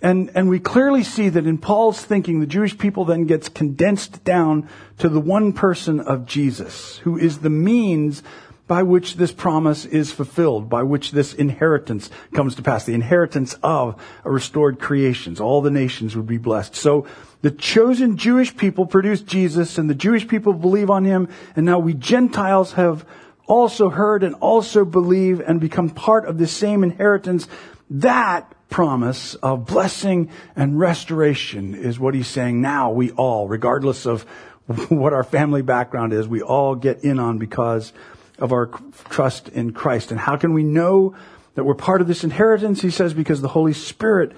And, 0.00 0.30
and 0.34 0.48
we 0.48 0.60
clearly 0.60 1.02
see 1.02 1.28
that 1.28 1.46
in 1.46 1.58
Paul's 1.58 2.04
thinking, 2.04 2.40
the 2.40 2.46
Jewish 2.46 2.78
people 2.78 3.04
then 3.04 3.24
gets 3.24 3.48
condensed 3.48 4.22
down 4.22 4.68
to 4.98 5.08
the 5.08 5.20
one 5.20 5.52
person 5.52 5.98
of 6.00 6.24
Jesus, 6.24 6.98
who 6.98 7.18
is 7.18 7.38
the 7.38 7.50
means 7.50 8.22
by 8.68 8.82
which 8.82 9.16
this 9.16 9.32
promise 9.32 9.86
is 9.86 10.12
fulfilled, 10.12 10.68
by 10.68 10.82
which 10.82 11.10
this 11.10 11.32
inheritance 11.32 12.10
comes 12.34 12.54
to 12.54 12.62
pass, 12.62 12.84
the 12.84 12.94
inheritance 12.94 13.56
of 13.62 14.00
a 14.24 14.30
restored 14.30 14.78
creations. 14.78 15.40
All 15.40 15.62
the 15.62 15.70
nations 15.70 16.14
would 16.14 16.26
be 16.26 16.36
blessed. 16.36 16.76
So 16.76 17.06
the 17.42 17.50
chosen 17.50 18.16
Jewish 18.16 18.56
people 18.56 18.86
produced 18.86 19.26
Jesus 19.26 19.78
and 19.78 19.88
the 19.88 19.94
Jewish 19.94 20.26
people 20.26 20.52
believe 20.52 20.90
on 20.90 21.04
him. 21.04 21.28
And 21.54 21.64
now 21.64 21.78
we 21.78 21.94
Gentiles 21.94 22.72
have 22.72 23.06
also 23.46 23.88
heard 23.90 24.22
and 24.22 24.34
also 24.36 24.84
believe 24.84 25.40
and 25.40 25.60
become 25.60 25.90
part 25.90 26.26
of 26.26 26.38
the 26.38 26.46
same 26.46 26.82
inheritance. 26.82 27.46
That 27.90 28.52
promise 28.68 29.34
of 29.36 29.66
blessing 29.66 30.30
and 30.54 30.78
restoration 30.78 31.74
is 31.74 31.98
what 31.98 32.14
he's 32.14 32.28
saying 32.28 32.60
now 32.60 32.90
we 32.90 33.10
all, 33.12 33.48
regardless 33.48 34.04
of 34.04 34.22
what 34.88 35.12
our 35.12 35.24
family 35.24 35.62
background 35.62 36.12
is, 36.12 36.28
we 36.28 36.42
all 36.42 36.74
get 36.74 37.04
in 37.04 37.18
on 37.18 37.38
because 37.38 37.92
of 38.38 38.52
our 38.52 38.66
trust 39.08 39.48
in 39.48 39.72
Christ. 39.72 40.10
And 40.10 40.20
how 40.20 40.36
can 40.36 40.52
we 40.52 40.62
know 40.62 41.14
that 41.54 41.64
we're 41.64 41.74
part 41.74 42.00
of 42.00 42.06
this 42.06 42.24
inheritance? 42.24 42.82
He 42.82 42.90
says 42.90 43.14
because 43.14 43.40
the 43.40 43.48
Holy 43.48 43.72
Spirit 43.72 44.32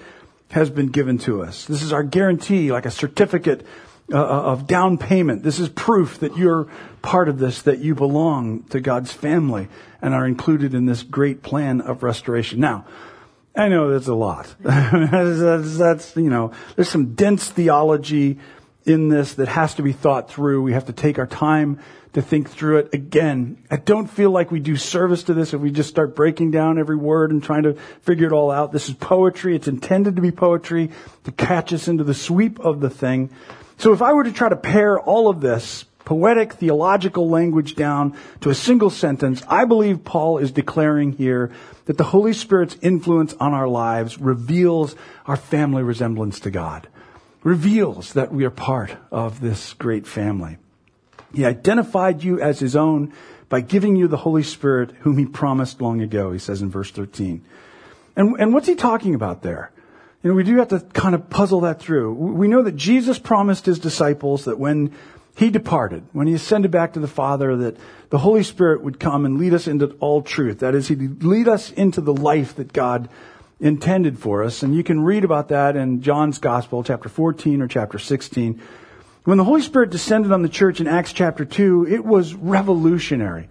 has 0.51 0.69
been 0.69 0.87
given 0.87 1.17
to 1.19 1.43
us. 1.43 1.65
This 1.65 1.81
is 1.81 1.93
our 1.93 2.03
guarantee, 2.03 2.71
like 2.71 2.85
a 2.85 2.91
certificate 2.91 3.65
uh, 4.11 4.17
uh, 4.17 4.41
of 4.51 4.67
down 4.67 4.97
payment. 4.97 5.43
This 5.43 5.59
is 5.59 5.69
proof 5.69 6.19
that 6.19 6.35
you're 6.35 6.67
part 7.01 7.29
of 7.29 7.39
this, 7.39 7.61
that 7.61 7.79
you 7.79 7.95
belong 7.95 8.63
to 8.63 8.81
God's 8.81 9.11
family 9.11 9.69
and 10.01 10.13
are 10.13 10.27
included 10.27 10.73
in 10.73 10.85
this 10.85 11.03
great 11.03 11.41
plan 11.41 11.79
of 11.79 12.03
restoration. 12.03 12.59
Now, 12.59 12.85
I 13.55 13.69
know 13.69 13.89
that's 13.89 14.07
a 14.07 14.13
lot. 14.13 14.53
that's, 14.59 15.77
that's, 15.77 16.15
you 16.15 16.29
know, 16.29 16.51
there's 16.75 16.89
some 16.89 17.13
dense 17.15 17.49
theology 17.49 18.39
in 18.85 19.09
this 19.09 19.35
that 19.35 19.47
has 19.47 19.75
to 19.75 19.83
be 19.83 19.91
thought 19.91 20.29
through. 20.29 20.61
We 20.61 20.73
have 20.73 20.85
to 20.85 20.93
take 20.93 21.19
our 21.19 21.27
time 21.27 21.79
to 22.13 22.21
think 22.21 22.49
through 22.49 22.79
it 22.79 22.93
again. 22.93 23.63
I 23.69 23.77
don't 23.77 24.07
feel 24.07 24.31
like 24.31 24.51
we 24.51 24.59
do 24.59 24.75
service 24.75 25.23
to 25.23 25.33
this 25.33 25.53
if 25.53 25.61
we 25.61 25.71
just 25.71 25.89
start 25.89 26.15
breaking 26.15 26.51
down 26.51 26.77
every 26.77 26.97
word 26.97 27.31
and 27.31 27.41
trying 27.41 27.63
to 27.63 27.75
figure 28.01 28.27
it 28.27 28.33
all 28.33 28.51
out. 28.51 28.71
This 28.71 28.89
is 28.89 28.95
poetry. 28.95 29.55
It's 29.55 29.67
intended 29.67 30.17
to 30.17 30.21
be 30.21 30.31
poetry 30.31 30.91
to 31.23 31.31
catch 31.31 31.71
us 31.71 31.87
into 31.87 32.03
the 32.03 32.13
sweep 32.13 32.59
of 32.59 32.81
the 32.81 32.89
thing. 32.89 33.29
So 33.77 33.93
if 33.93 34.01
I 34.01 34.13
were 34.13 34.25
to 34.25 34.31
try 34.31 34.49
to 34.49 34.55
pare 34.57 34.99
all 34.99 35.29
of 35.29 35.41
this 35.41 35.85
poetic 36.03 36.53
theological 36.53 37.29
language 37.29 37.75
down 37.75 38.17
to 38.41 38.49
a 38.49 38.55
single 38.55 38.89
sentence, 38.89 39.41
I 39.47 39.65
believe 39.65 40.03
Paul 40.03 40.39
is 40.39 40.51
declaring 40.51 41.13
here 41.13 41.51
that 41.85 41.97
the 41.97 42.03
Holy 42.03 42.33
Spirit's 42.33 42.75
influence 42.81 43.33
on 43.39 43.53
our 43.53 43.67
lives 43.67 44.19
reveals 44.19 44.95
our 45.25 45.37
family 45.37 45.83
resemblance 45.83 46.41
to 46.41 46.51
God, 46.51 46.87
reveals 47.43 48.13
that 48.13 48.31
we 48.33 48.45
are 48.45 48.51
part 48.51 48.95
of 49.11 49.41
this 49.41 49.73
great 49.73 50.05
family. 50.05 50.57
He 51.33 51.45
identified 51.45 52.23
you 52.23 52.39
as 52.39 52.59
his 52.59 52.75
own 52.75 53.13
by 53.49 53.61
giving 53.61 53.95
you 53.95 54.07
the 54.07 54.17
Holy 54.17 54.43
Spirit 54.43 54.91
whom 55.01 55.17
he 55.17 55.25
promised 55.25 55.81
long 55.81 56.01
ago, 56.01 56.31
he 56.31 56.39
says 56.39 56.61
in 56.61 56.69
verse 56.69 56.91
13. 56.91 57.43
And, 58.15 58.35
and 58.39 58.53
what's 58.53 58.67
he 58.67 58.75
talking 58.75 59.15
about 59.15 59.41
there? 59.41 59.71
You 60.23 60.29
know, 60.29 60.35
we 60.35 60.43
do 60.43 60.57
have 60.57 60.67
to 60.69 60.79
kind 60.79 61.15
of 61.15 61.29
puzzle 61.29 61.61
that 61.61 61.79
through. 61.79 62.13
We 62.13 62.47
know 62.47 62.61
that 62.61 62.75
Jesus 62.75 63.17
promised 63.17 63.65
his 63.65 63.79
disciples 63.79 64.45
that 64.45 64.59
when 64.59 64.93
he 65.35 65.49
departed, 65.49 66.03
when 66.11 66.27
he 66.27 66.33
ascended 66.33 66.69
back 66.71 66.93
to 66.93 66.99
the 66.99 67.07
Father, 67.07 67.55
that 67.55 67.77
the 68.09 68.19
Holy 68.19 68.43
Spirit 68.43 68.83
would 68.83 68.99
come 68.99 69.25
and 69.25 69.39
lead 69.39 69.53
us 69.53 69.67
into 69.67 69.95
all 69.99 70.21
truth. 70.21 70.59
That 70.59 70.75
is, 70.75 70.89
he'd 70.89 71.23
lead 71.23 71.47
us 71.47 71.71
into 71.71 72.01
the 72.01 72.13
life 72.13 72.55
that 72.55 72.73
God 72.73 73.09
intended 73.61 74.17
for 74.19 74.43
us. 74.43 74.63
And 74.63 74.75
you 74.75 74.83
can 74.83 75.01
read 75.01 75.23
about 75.23 75.49
that 75.49 75.75
in 75.75 76.01
John's 76.01 76.39
Gospel, 76.39 76.83
chapter 76.83 77.07
14 77.07 77.61
or 77.61 77.67
chapter 77.67 77.99
16. 77.99 78.59
When 79.23 79.37
the 79.37 79.43
Holy 79.43 79.61
Spirit 79.61 79.91
descended 79.91 80.31
on 80.31 80.41
the 80.41 80.49
church 80.49 80.81
in 80.81 80.87
Acts 80.87 81.13
chapter 81.13 81.45
2, 81.45 81.87
it 81.87 82.03
was 82.03 82.33
revolutionary 82.33 83.47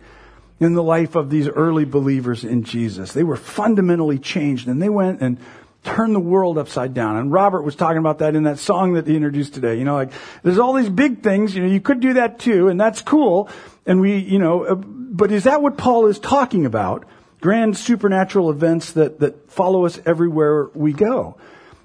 in 0.58 0.74
the 0.74 0.82
life 0.82 1.14
of 1.14 1.30
these 1.30 1.48
early 1.48 1.84
believers 1.84 2.44
in 2.44 2.64
Jesus. 2.64 3.12
They 3.12 3.22
were 3.22 3.36
fundamentally 3.36 4.18
changed 4.18 4.66
and 4.66 4.82
they 4.82 4.88
went 4.88 5.22
and 5.22 5.38
turned 5.84 6.14
the 6.14 6.20
world 6.20 6.58
upside 6.58 6.92
down. 6.92 7.16
And 7.16 7.32
Robert 7.32 7.62
was 7.62 7.76
talking 7.76 7.98
about 7.98 8.18
that 8.18 8.34
in 8.34 8.42
that 8.42 8.58
song 8.58 8.94
that 8.94 9.06
he 9.06 9.14
introduced 9.14 9.54
today. 9.54 9.78
You 9.78 9.84
know, 9.84 9.94
like, 9.94 10.12
there's 10.42 10.58
all 10.58 10.74
these 10.74 10.90
big 10.90 11.22
things, 11.22 11.54
you 11.54 11.62
know, 11.62 11.68
you 11.68 11.80
could 11.80 12.00
do 12.00 12.14
that 12.14 12.40
too, 12.40 12.68
and 12.68 12.78
that's 12.78 13.00
cool. 13.00 13.48
And 13.86 14.00
we, 14.00 14.18
you 14.18 14.38
know, 14.38 14.64
uh, 14.64 14.74
but 14.74 15.32
is 15.32 15.44
that 15.44 15.62
what 15.62 15.78
Paul 15.78 16.08
is 16.08 16.18
talking 16.18 16.66
about? 16.66 17.06
Grand 17.40 17.76
supernatural 17.76 18.50
events 18.50 18.92
that, 18.92 19.20
that 19.20 19.50
follow 19.50 19.86
us 19.86 19.98
everywhere 20.04 20.68
we 20.74 20.92
go. 20.92 21.36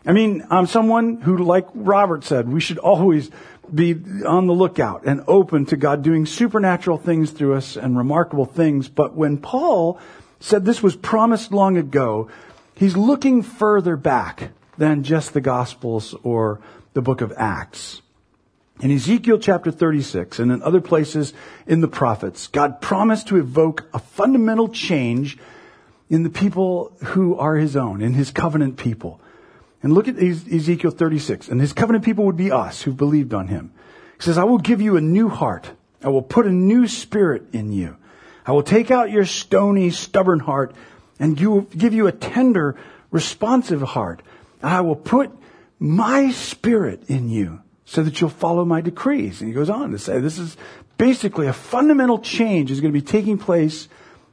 I 0.06 0.12
mean, 0.12 0.46
I'm 0.50 0.68
someone 0.68 1.22
who, 1.22 1.38
like 1.38 1.68
Robert 1.74 2.24
said, 2.24 2.48
we 2.48 2.60
should 2.60 2.78
always 2.78 3.32
be 3.74 3.96
on 4.26 4.48
the 4.48 4.54
lookout 4.54 5.06
and 5.06 5.24
open 5.28 5.66
to 5.68 5.78
God 5.78 6.04
doing 6.04 6.26
supernatural 6.26 6.98
things 6.98 7.32
through 7.32 7.56
us 7.56 7.76
and 7.76 7.98
remarkable 7.98 8.46
things. 8.46 8.88
But 8.88 9.16
when 9.16 9.38
Paul 9.38 10.00
said 10.40 10.66
this 10.66 10.84
was 10.84 10.96
promised 10.96 11.52
long 11.52 11.78
ago, 11.78 12.30
he's 12.76 12.96
looking 12.96 13.42
further 13.42 13.96
back 13.96 14.52
than 14.78 15.04
just 15.04 15.34
the 15.34 15.42
Gospels 15.42 16.14
or 16.22 16.60
the 16.94 17.02
book 17.02 17.22
of 17.22 17.34
Acts. 17.36 18.02
In 18.82 18.92
Ezekiel 18.92 19.38
chapter 19.40 19.72
36 19.72 20.38
and 20.40 20.52
in 20.52 20.62
other 20.62 20.82
places 20.82 21.34
in 21.66 21.80
the 21.80 21.88
prophets, 21.88 22.48
God 22.48 22.82
promised 22.82 23.30
to 23.30 23.38
evoke 23.38 23.88
a 23.94 24.00
fundamental 24.00 24.68
change 24.68 25.38
in 26.10 26.24
the 26.24 26.30
people 26.30 26.92
who 27.04 27.38
are 27.38 27.56
his 27.56 27.78
own, 27.78 28.02
in 28.02 28.14
his 28.14 28.32
covenant 28.32 28.78
people. 28.78 29.22
And 29.82 29.94
look 29.94 30.08
at 30.08 30.18
Ezekiel 30.18 30.92
36. 30.92 31.48
And 31.48 31.62
his 31.62 31.72
covenant 31.72 32.04
people 32.04 32.26
would 32.26 32.36
be 32.36 32.52
us 32.52 32.82
who 32.82 32.92
believed 32.92 33.34
on 33.34 33.48
him. 33.48 33.72
He 34.18 34.24
says, 34.24 34.38
I 34.38 34.44
will 34.44 34.58
give 34.58 34.82
you 34.82 34.98
a 34.98 35.02
new 35.02 35.30
heart. 35.30 35.72
I 36.04 36.10
will 36.10 36.22
put 36.22 36.46
a 36.46 36.52
new 36.52 36.88
spirit 36.88 37.44
in 37.54 37.72
you. 37.72 37.96
I 38.46 38.52
will 38.52 38.64
take 38.64 38.92
out 38.92 39.10
your 39.10 39.26
stony, 39.26 39.90
stubborn 39.90 40.42
heart 40.42 40.76
and 41.18 41.38
give 41.38 41.94
you 41.94 42.08
a 42.08 42.12
tender, 42.12 42.76
responsive 43.10 43.82
heart. 43.82 44.22
I 44.62 44.82
will 44.82 44.96
put 44.96 45.32
my 45.80 46.32
spirit 46.32 47.10
in 47.10 47.30
you 47.30 47.62
so 47.86 48.04
that 48.04 48.20
you'll 48.20 48.30
follow 48.30 48.66
my 48.66 48.82
decrees. 48.82 49.42
And 49.42 49.48
he 49.48 49.54
goes 49.54 49.70
on 49.70 49.92
to 49.92 50.00
say 50.00 50.20
this 50.20 50.40
is 50.40 50.58
basically 50.98 51.48
a 51.48 51.54
fundamental 51.54 52.20
change 52.20 52.72
is 52.72 52.82
going 52.82 52.94
to 52.94 53.00
be 53.00 53.06
taking 53.06 53.38
place 53.38 53.88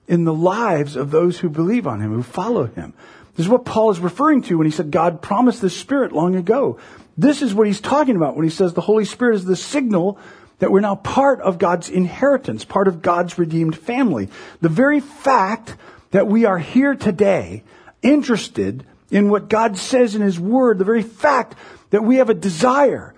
in 0.09 0.25
the 0.25 0.35
lives 0.35 0.97
of 0.97 1.11
those 1.11 1.39
who 1.39 1.49
believe 1.49 1.87
on 1.87 2.01
him, 2.01 2.13
who 2.13 2.23
follow 2.23 2.67
him. 2.67 2.95
This 3.37 3.47
is 3.47 3.51
what 3.51 3.65
Paul 3.65 3.91
is 3.91 3.99
referring 3.99 4.43
to 4.43 4.59
when 4.59 4.67
he 4.67 4.73
said 4.73 4.91
God 4.91 5.23
promised 5.23 5.61
the 5.61 5.71
Spirit 5.71 6.13
long 6.13 6.35
ago. 6.35 6.79
This 7.17 7.43
is 7.43 7.55
what 7.55 7.67
he's 7.67 7.81
talking 7.81 8.17
about 8.17 8.37
when 8.37 8.45
he 8.45 8.51
says 8.51 8.73
the 8.73 8.81
Holy 8.81 9.05
Spirit 9.05 9.37
is 9.37 9.45
the 9.45 9.57
signal 9.57 10.19
that 10.59 10.71
we're 10.71 10.81
now 10.81 10.95
part 10.95 11.41
of 11.41 11.59
God's 11.59 11.89
inheritance, 11.89 12.65
part 12.65 12.89
of 12.89 13.03
God's 13.03 13.39
redeemed 13.39 13.77
family. 13.77 14.29
The 14.61 14.69
very 14.69 15.01
fact 15.01 15.77
that 16.13 16.27
we 16.27 16.45
are 16.45 16.59
here 16.59 16.95
today, 16.95 17.65
interested 18.03 18.85
in 19.11 19.29
what 19.29 19.49
God 19.49 19.77
says 19.77 20.15
in 20.15 20.23
His 20.23 20.39
Word, 20.39 20.79
the 20.79 20.85
very 20.85 21.03
fact 21.03 21.57
that 21.91 22.05
we 22.05 22.17
have 22.17 22.31
a 22.31 22.35
desire, 22.35 23.15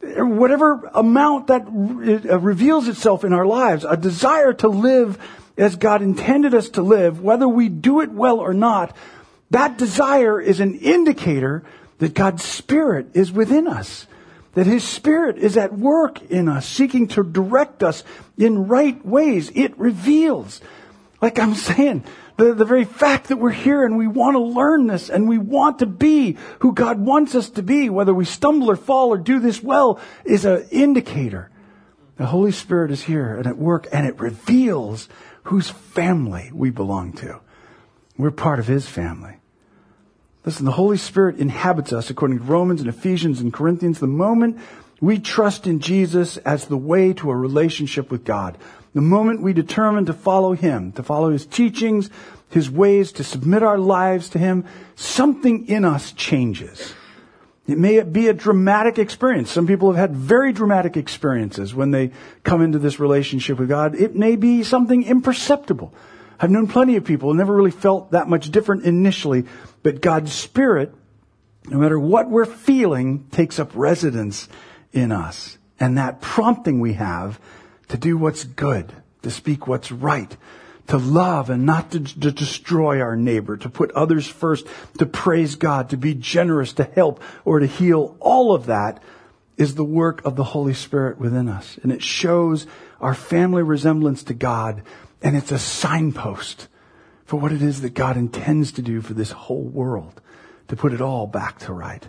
whatever 0.00 0.90
amount 0.94 1.48
that 1.48 1.66
uh, 1.66 2.38
reveals 2.38 2.88
itself 2.88 3.24
in 3.24 3.32
our 3.32 3.46
lives, 3.46 3.84
a 3.84 3.96
desire 3.96 4.52
to 4.54 4.68
live 4.68 5.18
as 5.56 5.76
God 5.76 6.02
intended 6.02 6.54
us 6.54 6.68
to 6.70 6.82
live, 6.82 7.20
whether 7.20 7.48
we 7.48 7.68
do 7.68 8.00
it 8.00 8.10
well 8.10 8.38
or 8.38 8.52
not, 8.52 8.94
that 9.50 9.78
desire 9.78 10.40
is 10.40 10.60
an 10.60 10.74
indicator 10.74 11.64
that 11.98 12.14
God's 12.14 12.44
Spirit 12.44 13.08
is 13.14 13.32
within 13.32 13.66
us. 13.66 14.06
That 14.54 14.66
His 14.66 14.84
Spirit 14.84 15.38
is 15.38 15.56
at 15.56 15.72
work 15.72 16.22
in 16.22 16.48
us, 16.48 16.68
seeking 16.68 17.08
to 17.08 17.22
direct 17.22 17.82
us 17.82 18.04
in 18.36 18.68
right 18.68 19.04
ways. 19.04 19.50
It 19.54 19.78
reveals. 19.78 20.60
Like 21.20 21.38
I'm 21.38 21.54
saying, 21.54 22.04
the, 22.36 22.52
the 22.54 22.64
very 22.64 22.84
fact 22.84 23.28
that 23.28 23.38
we're 23.38 23.50
here 23.50 23.84
and 23.84 23.96
we 23.96 24.06
want 24.06 24.34
to 24.34 24.40
learn 24.40 24.86
this 24.86 25.08
and 25.08 25.28
we 25.28 25.38
want 25.38 25.78
to 25.78 25.86
be 25.86 26.36
who 26.60 26.72
God 26.72 27.00
wants 27.00 27.34
us 27.34 27.50
to 27.50 27.62
be, 27.62 27.88
whether 27.88 28.12
we 28.12 28.24
stumble 28.24 28.70
or 28.70 28.76
fall 28.76 29.08
or 29.08 29.18
do 29.18 29.40
this 29.40 29.62
well, 29.62 29.98
is 30.24 30.44
an 30.44 30.66
indicator. 30.70 31.50
The 32.16 32.26
Holy 32.26 32.52
Spirit 32.52 32.90
is 32.90 33.04
here 33.04 33.36
and 33.36 33.46
at 33.46 33.56
work 33.56 33.86
and 33.92 34.06
it 34.06 34.20
reveals 34.20 35.08
whose 35.44 35.70
family 35.70 36.50
we 36.52 36.70
belong 36.70 37.12
to. 37.14 37.40
We're 38.18 38.30
part 38.30 38.58
of 38.58 38.66
His 38.66 38.88
family. 38.88 39.36
Listen, 40.44 40.64
the 40.64 40.72
Holy 40.72 40.96
Spirit 40.96 41.38
inhabits 41.38 41.92
us 41.92 42.08
according 42.08 42.38
to 42.38 42.44
Romans 42.44 42.80
and 42.80 42.88
Ephesians 42.88 43.40
and 43.40 43.52
Corinthians. 43.52 43.98
The 43.98 44.06
moment 44.06 44.58
we 45.00 45.18
trust 45.18 45.66
in 45.66 45.80
Jesus 45.80 46.36
as 46.38 46.66
the 46.66 46.76
way 46.76 47.12
to 47.14 47.30
a 47.30 47.36
relationship 47.36 48.10
with 48.10 48.24
God, 48.24 48.56
the 48.96 49.02
moment 49.02 49.42
we 49.42 49.52
determine 49.52 50.06
to 50.06 50.14
follow 50.14 50.54
Him, 50.54 50.90
to 50.92 51.02
follow 51.02 51.30
His 51.30 51.44
teachings, 51.44 52.08
His 52.48 52.70
ways, 52.70 53.12
to 53.12 53.24
submit 53.24 53.62
our 53.62 53.76
lives 53.76 54.30
to 54.30 54.38
Him, 54.38 54.64
something 54.94 55.68
in 55.68 55.84
us 55.84 56.12
changes. 56.12 56.94
It 57.66 57.76
may 57.76 58.00
be 58.04 58.28
a 58.28 58.32
dramatic 58.32 58.98
experience. 58.98 59.50
Some 59.50 59.66
people 59.66 59.92
have 59.92 60.00
had 60.00 60.16
very 60.16 60.50
dramatic 60.54 60.96
experiences 60.96 61.74
when 61.74 61.90
they 61.90 62.12
come 62.42 62.62
into 62.62 62.78
this 62.78 62.98
relationship 62.98 63.58
with 63.58 63.68
God. 63.68 63.94
It 63.96 64.16
may 64.16 64.34
be 64.34 64.62
something 64.62 65.04
imperceptible. 65.04 65.92
I've 66.40 66.50
known 66.50 66.66
plenty 66.66 66.96
of 66.96 67.04
people 67.04 67.30
who 67.30 67.36
never 67.36 67.54
really 67.54 67.72
felt 67.72 68.12
that 68.12 68.30
much 68.30 68.50
different 68.50 68.84
initially, 68.84 69.44
but 69.82 70.00
God's 70.00 70.32
Spirit, 70.32 70.94
no 71.66 71.76
matter 71.76 71.98
what 71.98 72.30
we're 72.30 72.46
feeling, 72.46 73.26
takes 73.30 73.58
up 73.58 73.72
residence 73.74 74.48
in 74.94 75.12
us. 75.12 75.58
And 75.78 75.98
that 75.98 76.22
prompting 76.22 76.80
we 76.80 76.94
have 76.94 77.38
to 77.88 77.96
do 77.96 78.16
what's 78.16 78.44
good, 78.44 78.92
to 79.22 79.30
speak 79.30 79.66
what's 79.66 79.92
right, 79.92 80.36
to 80.88 80.96
love 80.96 81.50
and 81.50 81.66
not 81.66 81.90
to, 81.92 82.00
to, 82.00 82.30
destroy 82.30 83.00
our 83.00 83.16
neighbor, 83.16 83.56
to 83.56 83.68
put 83.68 83.90
others 83.92 84.26
first, 84.26 84.66
to 84.98 85.06
praise 85.06 85.56
God, 85.56 85.90
to 85.90 85.96
be 85.96 86.14
generous, 86.14 86.72
to 86.74 86.84
help, 86.84 87.22
or 87.44 87.58
to 87.58 87.66
heal. 87.66 88.16
All 88.20 88.54
of 88.54 88.66
that 88.66 89.02
is 89.56 89.74
the 89.74 89.84
work 89.84 90.24
of 90.24 90.36
the 90.36 90.44
Holy 90.44 90.74
Spirit 90.74 91.18
within 91.18 91.48
us. 91.48 91.78
And 91.82 91.90
it 91.90 92.02
shows 92.02 92.66
our 93.00 93.14
family 93.14 93.62
resemblance 93.62 94.22
to 94.24 94.34
God 94.34 94.82
and 95.22 95.36
it's 95.36 95.52
a 95.52 95.58
signpost 95.58 96.68
for 97.24 97.40
what 97.40 97.52
it 97.52 97.62
is 97.62 97.80
that 97.80 97.94
God 97.94 98.16
intends 98.16 98.72
to 98.72 98.82
do 98.82 99.00
for 99.00 99.14
this 99.14 99.32
whole 99.32 99.64
world, 99.64 100.20
to 100.68 100.76
put 100.76 100.92
it 100.92 101.00
all 101.00 101.26
back 101.26 101.58
to 101.60 101.72
right. 101.72 102.06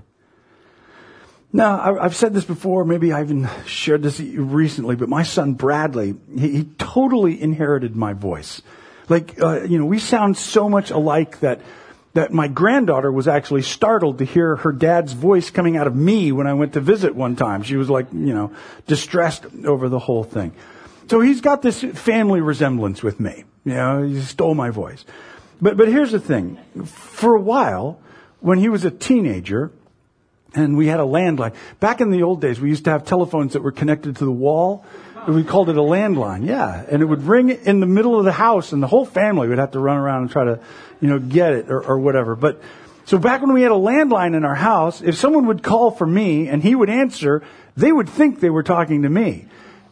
Now, 1.54 2.00
I've 2.00 2.16
said 2.16 2.34
this 2.34 2.44
before, 2.44 2.84
maybe 2.84 3.14
I 3.14 3.22
even 3.22 3.50
shared 3.66 4.04
this 4.04 4.20
recently, 4.20 4.96
but 4.96 5.08
my 5.08 5.24
son 5.24 5.54
Bradley, 5.54 6.16
he, 6.38 6.50
he 6.50 6.64
totally 6.78 7.42
inherited 7.42 7.96
my 7.96 8.14
voice. 8.14 8.62
Like, 9.08 9.42
uh, 9.42 9.64
you 9.64 9.78
know, 9.78 9.86
we 9.86 10.00
sound 10.00 10.36
so 10.36 10.68
much 10.68 10.92
alike 10.92 11.40
that, 11.40 11.62
that 12.14 12.34
my 12.34 12.50
granddaughter 12.50 13.10
was 13.10 13.30
actually 13.30 13.62
startled 13.62 14.18
to 14.18 14.26
hear 14.26 14.58
her 14.58 14.74
dad's 14.74 15.14
voice 15.14 15.50
coming 15.50 15.78
out 15.78 15.88
of 15.88 15.96
me 15.96 16.34
when 16.34 16.48
I 16.48 16.54
went 16.54 16.74
to 16.74 16.82
visit 16.82 17.16
one 17.16 17.38
time. 17.38 17.64
She 17.64 17.78
was 17.78 17.90
like, 17.90 18.12
you 18.12 18.34
know, 18.34 18.52
distressed 18.86 19.46
over 19.66 19.88
the 19.88 20.00
whole 20.00 20.26
thing. 20.26 20.54
So 21.10 21.22
he's 21.22 21.40
got 21.40 21.62
this 21.62 21.82
family 21.82 22.42
resemblance 22.42 23.02
with 23.02 23.22
me. 23.22 23.46
You 23.64 23.74
know, 23.74 24.04
he 24.04 24.20
stole 24.22 24.54
my 24.54 24.72
voice. 24.72 25.06
But, 25.62 25.78
but 25.78 25.88
here's 25.88 26.12
the 26.12 26.20
thing. 26.20 26.58
For 26.86 27.34
a 27.36 27.42
while, 27.42 28.02
when 28.42 28.60
he 28.60 28.68
was 28.68 28.84
a 28.84 28.92
teenager, 28.92 29.72
and 30.58 30.76
we 30.76 30.88
had 30.88 31.00
a 31.00 31.04
landline. 31.04 31.54
Back 31.80 32.02
in 32.02 32.10
the 32.10 32.24
old 32.24 32.42
days, 32.42 32.60
we 32.60 32.70
used 32.70 32.86
to 32.86 32.92
have 32.92 33.06
telephones 33.06 33.54
that 33.54 33.62
were 33.62 33.72
connected 33.72 34.18
to 34.18 34.26
the 34.26 34.32
wall. 34.32 34.86
We 35.28 35.44
called 35.44 35.70
it 35.70 35.78
a 35.78 35.82
landline, 35.82 36.46
yeah. 36.46 36.86
And 36.90 37.02
it 37.02 37.06
would 37.06 37.24
ring 37.24 37.50
in 37.50 37.80
the 37.80 37.86
middle 37.86 38.18
of 38.18 38.26
the 38.26 38.32
house, 38.32 38.72
and 38.72 38.82
the 38.82 38.88
whole 38.88 39.06
family 39.06 39.48
would 39.48 39.58
have 39.58 39.72
to 39.72 39.80
run 39.80 39.98
around 39.98 40.24
and 40.24 40.32
try 40.32 40.46
to, 40.46 40.60
you 41.02 41.10
know, 41.10 41.20
get 41.20 41.54
it 41.54 41.70
or, 41.70 41.82
or 41.82 42.00
whatever. 42.00 42.36
But 42.36 42.62
so 43.06 43.18
back 43.18 43.42
when 43.42 43.54
we 43.54 43.62
had 43.62 43.72
a 43.72 43.76
landline 43.76 44.36
in 44.36 44.46
our 44.46 44.56
house, 44.56 45.02
if 45.02 45.16
someone 45.16 45.48
would 45.48 45.64
call 45.64 45.92
for 45.92 46.08
me 46.08 46.48
and 46.48 46.64
he 46.64 46.76
would 46.76 46.90
answer, 46.90 47.44
they 47.76 47.92
would 47.92 48.10
think 48.10 48.40
they 48.40 48.50
were 48.50 48.64
talking 48.64 49.04
to 49.04 49.10
me 49.10 49.46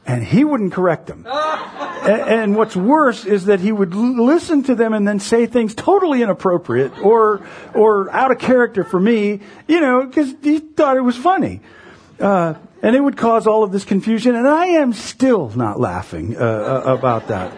and 0.06 0.24
he 0.24 0.44
wouldn't 0.44 0.74
correct 0.74 1.08
them. 1.08 1.26
and, 1.30 2.22
and, 2.22 2.56
what's 2.56 2.76
worse 2.76 3.26
is 3.26 3.46
that 3.46 3.60
he 3.60 3.72
would 3.72 3.94
l- 3.94 4.26
listen 4.26 4.64
to 4.64 4.76
them 4.76 4.94
and 4.94 5.08
then 5.08 5.20
say 5.20 5.46
things 5.46 5.74
totally 5.74 6.22
inappropriate 6.22 6.98
or 7.00 7.46
or 7.74 8.12
out 8.12 8.32
of 8.32 8.40
character 8.40 8.84
for 8.84 9.00
me, 9.00 9.40
you 9.68 9.80
know, 9.80 10.06
because 10.06 10.34
he 10.42 10.60
thought 10.60 10.98
it 10.98 11.02
was 11.02 11.18
funny. 11.18 11.62
Uh, 12.20 12.54
and 12.82 12.96
it 12.96 13.00
would 13.00 13.18
cause 13.18 13.48
all 13.48 13.64
of 13.64 13.72
this 13.72 13.84
confusion, 13.84 14.36
and 14.36 14.48
I 14.48 14.68
am 14.68 14.94
still 14.94 15.50
not 15.56 15.80
laughing 15.80 16.38
uh, 16.38 16.40
uh 16.40 16.94
about 16.94 17.28
that. 17.30 17.52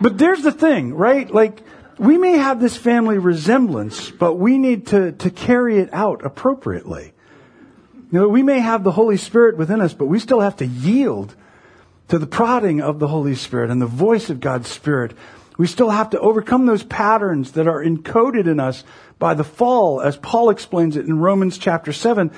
But 0.00 0.18
there's 0.18 0.42
the 0.42 0.52
thing, 0.52 0.94
right? 0.94 1.32
Like, 1.32 1.62
we 1.98 2.18
may 2.18 2.36
have 2.36 2.60
this 2.60 2.76
family 2.76 3.18
resemblance, 3.18 4.10
but 4.10 4.34
we 4.34 4.58
need 4.58 4.88
to, 4.88 5.12
to 5.12 5.30
carry 5.30 5.78
it 5.78 5.88
out 5.92 6.24
appropriately. 6.24 7.14
You 8.14 8.20
know, 8.20 8.28
we 8.28 8.44
may 8.44 8.60
have 8.60 8.84
the 8.84 8.92
Holy 8.92 9.16
Spirit 9.16 9.56
within 9.56 9.80
us, 9.80 9.92
but 9.92 10.06
we 10.06 10.20
still 10.20 10.38
have 10.38 10.54
to 10.58 10.66
yield 10.66 11.34
to 12.06 12.16
the 12.16 12.28
prodding 12.28 12.80
of 12.80 13.00
the 13.00 13.08
Holy 13.08 13.34
Spirit 13.34 13.72
and 13.72 13.82
the 13.82 13.86
voice 13.86 14.30
of 14.30 14.38
God's 14.38 14.68
Spirit. 14.68 15.16
We 15.58 15.66
still 15.66 15.90
have 15.90 16.10
to 16.10 16.20
overcome 16.20 16.66
those 16.66 16.84
patterns 16.84 17.50
that 17.52 17.66
are 17.66 17.84
encoded 17.84 18.46
in 18.46 18.60
us 18.60 18.84
by 19.18 19.34
the 19.34 19.42
fall, 19.42 20.00
as 20.00 20.16
Paul 20.16 20.50
explains 20.50 20.96
it 20.96 21.06
in 21.06 21.18
Romans 21.18 21.58
chapter 21.58 21.92
7. 21.92 22.30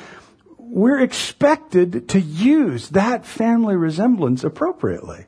We're 0.56 1.00
expected 1.00 2.08
to 2.08 2.22
use 2.22 2.88
that 2.88 3.26
family 3.26 3.76
resemblance 3.76 4.44
appropriately. 4.44 5.26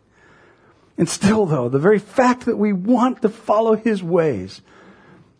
And 0.96 1.10
still, 1.10 1.44
though, 1.44 1.68
the 1.68 1.78
very 1.78 1.98
fact 1.98 2.46
that 2.46 2.56
we 2.56 2.72
want 2.72 3.20
to 3.20 3.28
follow 3.28 3.76
his 3.76 4.02
ways 4.02 4.62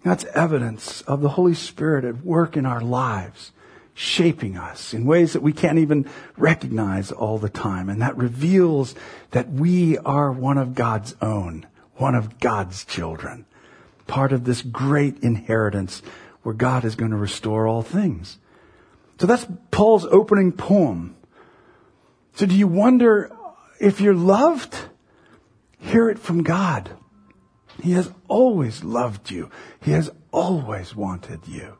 That's 0.05 0.25
evidence 0.27 1.01
of 1.03 1.23
the 1.23 1.31
Holy 1.31 1.55
Spirit 1.55 2.05
at 2.05 2.25
work 2.25 2.57
in 2.57 2.66
our 2.66 2.81
lives, 2.81 3.53
shaping 3.99 4.57
us 4.57 4.95
in 4.95 5.05
ways 5.05 5.33
that 5.33 5.43
we 5.43 5.53
can't 5.53 5.79
even 5.79 6.09
recognize 6.37 7.11
all 7.11 7.37
the 7.37 7.49
time. 7.49 7.89
And 7.89 8.01
that 8.01 8.17
reveals 8.17 8.95
that 9.33 9.51
we 9.51 9.99
are 9.99 10.31
one 10.31 10.57
of 10.57 10.77
God's 10.77 11.17
own, 11.21 11.67
one 11.97 12.15
of 12.15 12.39
God's 12.39 12.85
children, 12.85 13.45
part 14.07 14.33
of 14.33 14.45
this 14.45 14.63
great 14.63 15.19
inheritance 15.25 16.01
where 16.43 16.55
God 16.55 16.85
is 16.85 16.95
going 16.95 17.11
to 17.11 17.17
restore 17.17 17.67
all 17.67 17.83
things. 17.83 18.39
So 19.19 19.27
that's 19.27 19.47
Paul's 19.73 20.07
opening 20.07 20.53
poem. 20.53 21.17
So 22.35 22.47
do 22.47 22.55
you 22.55 22.69
wonder 22.69 23.37
if 23.81 24.01
you're 24.01 24.15
loved? 24.15 24.77
Hear 25.81 26.09
it 26.09 26.21
from 26.21 26.45
God. 26.45 26.91
He 27.83 27.93
has 27.93 28.13
always 28.29 28.85
loved 28.85 29.33
you. 29.33 29.51
He 29.81 29.91
has 29.91 30.09
always 30.31 30.95
wanted 30.95 31.49
you 31.49 31.78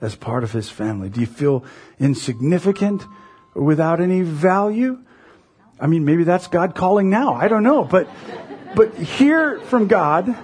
as 0.00 0.14
part 0.14 0.44
of 0.44 0.52
his 0.52 0.68
family. 0.68 1.08
Do 1.08 1.20
you 1.20 1.26
feel 1.26 1.64
insignificant 1.98 3.04
or 3.54 3.64
without 3.64 4.00
any 4.00 4.22
value? 4.22 4.98
I 5.80 5.86
mean, 5.86 6.04
maybe 6.04 6.24
that's 6.24 6.46
God 6.48 6.74
calling 6.74 7.10
now. 7.10 7.34
I 7.34 7.48
don't 7.48 7.62
know. 7.62 7.84
But, 7.84 8.08
but 8.74 8.94
hear 8.94 9.60
from 9.60 9.88
God. 9.88 10.36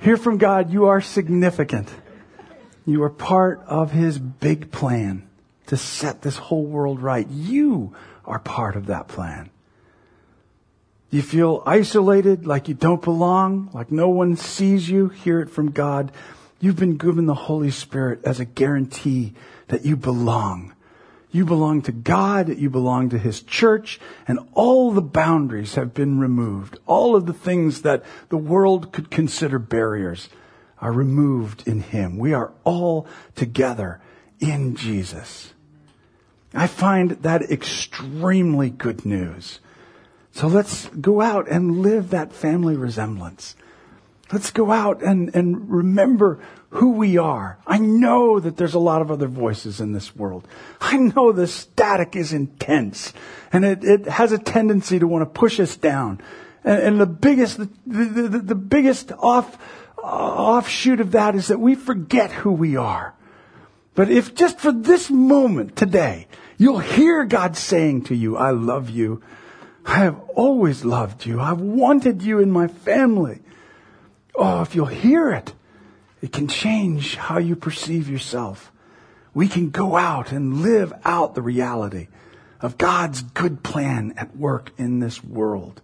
Hear 0.00 0.16
from 0.16 0.38
God, 0.38 0.70
you 0.70 0.86
are 0.86 1.00
significant. 1.00 1.88
You 2.84 3.02
are 3.02 3.10
part 3.10 3.62
of 3.66 3.90
his 3.90 4.18
big 4.18 4.70
plan 4.70 5.28
to 5.66 5.76
set 5.76 6.22
this 6.22 6.36
whole 6.36 6.64
world 6.64 7.00
right. 7.00 7.28
You 7.28 7.94
are 8.24 8.38
part 8.38 8.76
of 8.76 8.86
that 8.86 9.08
plan. 9.08 9.50
Do 11.10 11.16
you 11.16 11.22
feel 11.22 11.62
isolated, 11.66 12.46
like 12.46 12.68
you 12.68 12.74
don't 12.74 13.02
belong, 13.02 13.70
like 13.72 13.90
no 13.92 14.08
one 14.08 14.36
sees 14.36 14.88
you, 14.88 15.08
hear 15.08 15.40
it 15.40 15.50
from 15.50 15.70
God. 15.70 16.12
You've 16.58 16.76
been 16.76 16.96
given 16.96 17.26
the 17.26 17.34
Holy 17.34 17.70
Spirit 17.70 18.20
as 18.24 18.40
a 18.40 18.44
guarantee 18.44 19.34
that 19.68 19.84
you 19.84 19.96
belong. 19.96 20.74
You 21.30 21.44
belong 21.44 21.82
to 21.82 21.92
God, 21.92 22.48
you 22.48 22.70
belong 22.70 23.10
to 23.10 23.18
His 23.18 23.42
church, 23.42 24.00
and 24.26 24.38
all 24.54 24.90
the 24.90 25.02
boundaries 25.02 25.74
have 25.74 25.92
been 25.92 26.18
removed. 26.18 26.78
All 26.86 27.14
of 27.14 27.26
the 27.26 27.34
things 27.34 27.82
that 27.82 28.04
the 28.30 28.38
world 28.38 28.92
could 28.92 29.10
consider 29.10 29.58
barriers 29.58 30.30
are 30.80 30.92
removed 30.92 31.66
in 31.66 31.80
Him. 31.80 32.16
We 32.16 32.32
are 32.32 32.52
all 32.64 33.06
together 33.34 34.00
in 34.40 34.76
Jesus. 34.76 35.52
I 36.54 36.66
find 36.66 37.10
that 37.22 37.42
extremely 37.50 38.70
good 38.70 39.04
news. 39.04 39.60
So 40.32 40.46
let's 40.46 40.86
go 40.88 41.20
out 41.20 41.48
and 41.48 41.80
live 41.80 42.10
that 42.10 42.32
family 42.32 42.76
resemblance. 42.76 43.56
Let's 44.32 44.50
go 44.50 44.72
out 44.72 45.02
and, 45.02 45.34
and 45.36 45.70
remember 45.70 46.40
who 46.70 46.92
we 46.92 47.16
are. 47.16 47.58
I 47.66 47.78
know 47.78 48.40
that 48.40 48.56
there's 48.56 48.74
a 48.74 48.80
lot 48.80 49.00
of 49.00 49.10
other 49.10 49.28
voices 49.28 49.80
in 49.80 49.92
this 49.92 50.16
world. 50.16 50.48
I 50.80 50.96
know 50.96 51.30
the 51.30 51.46
static 51.46 52.16
is 52.16 52.32
intense 52.32 53.12
and 53.52 53.64
it, 53.64 53.84
it 53.84 54.06
has 54.06 54.32
a 54.32 54.38
tendency 54.38 54.98
to 54.98 55.06
want 55.06 55.22
to 55.22 55.38
push 55.38 55.60
us 55.60 55.76
down. 55.76 56.20
And, 56.64 56.82
and 56.82 57.00
the 57.00 57.06
biggest, 57.06 57.58
the, 57.58 57.68
the, 57.86 58.40
the, 58.40 58.54
biggest 58.56 59.12
off, 59.12 59.56
uh, 59.96 60.02
offshoot 60.02 61.00
of 61.00 61.12
that 61.12 61.36
is 61.36 61.46
that 61.48 61.60
we 61.60 61.76
forget 61.76 62.32
who 62.32 62.50
we 62.50 62.76
are. 62.76 63.14
But 63.94 64.10
if 64.10 64.34
just 64.34 64.58
for 64.58 64.72
this 64.72 65.08
moment 65.08 65.76
today, 65.76 66.26
you'll 66.58 66.80
hear 66.80 67.24
God 67.24 67.56
saying 67.56 68.02
to 68.04 68.14
you, 68.14 68.36
I 68.36 68.50
love 68.50 68.90
you. 68.90 69.22
I 69.86 69.98
have 70.00 70.20
always 70.34 70.84
loved 70.84 71.24
you. 71.24 71.40
I've 71.40 71.60
wanted 71.60 72.22
you 72.22 72.40
in 72.40 72.50
my 72.50 72.66
family. 72.66 73.40
Oh, 74.36 74.62
if 74.62 74.74
you'll 74.74 74.86
hear 74.86 75.30
it, 75.32 75.54
it 76.20 76.32
can 76.32 76.48
change 76.48 77.16
how 77.16 77.38
you 77.38 77.56
perceive 77.56 78.08
yourself. 78.08 78.72
We 79.34 79.48
can 79.48 79.70
go 79.70 79.96
out 79.96 80.32
and 80.32 80.62
live 80.62 80.92
out 81.04 81.34
the 81.34 81.42
reality 81.42 82.08
of 82.60 82.78
God's 82.78 83.22
good 83.22 83.62
plan 83.62 84.14
at 84.16 84.36
work 84.36 84.72
in 84.78 85.00
this 85.00 85.22
world. 85.22 85.82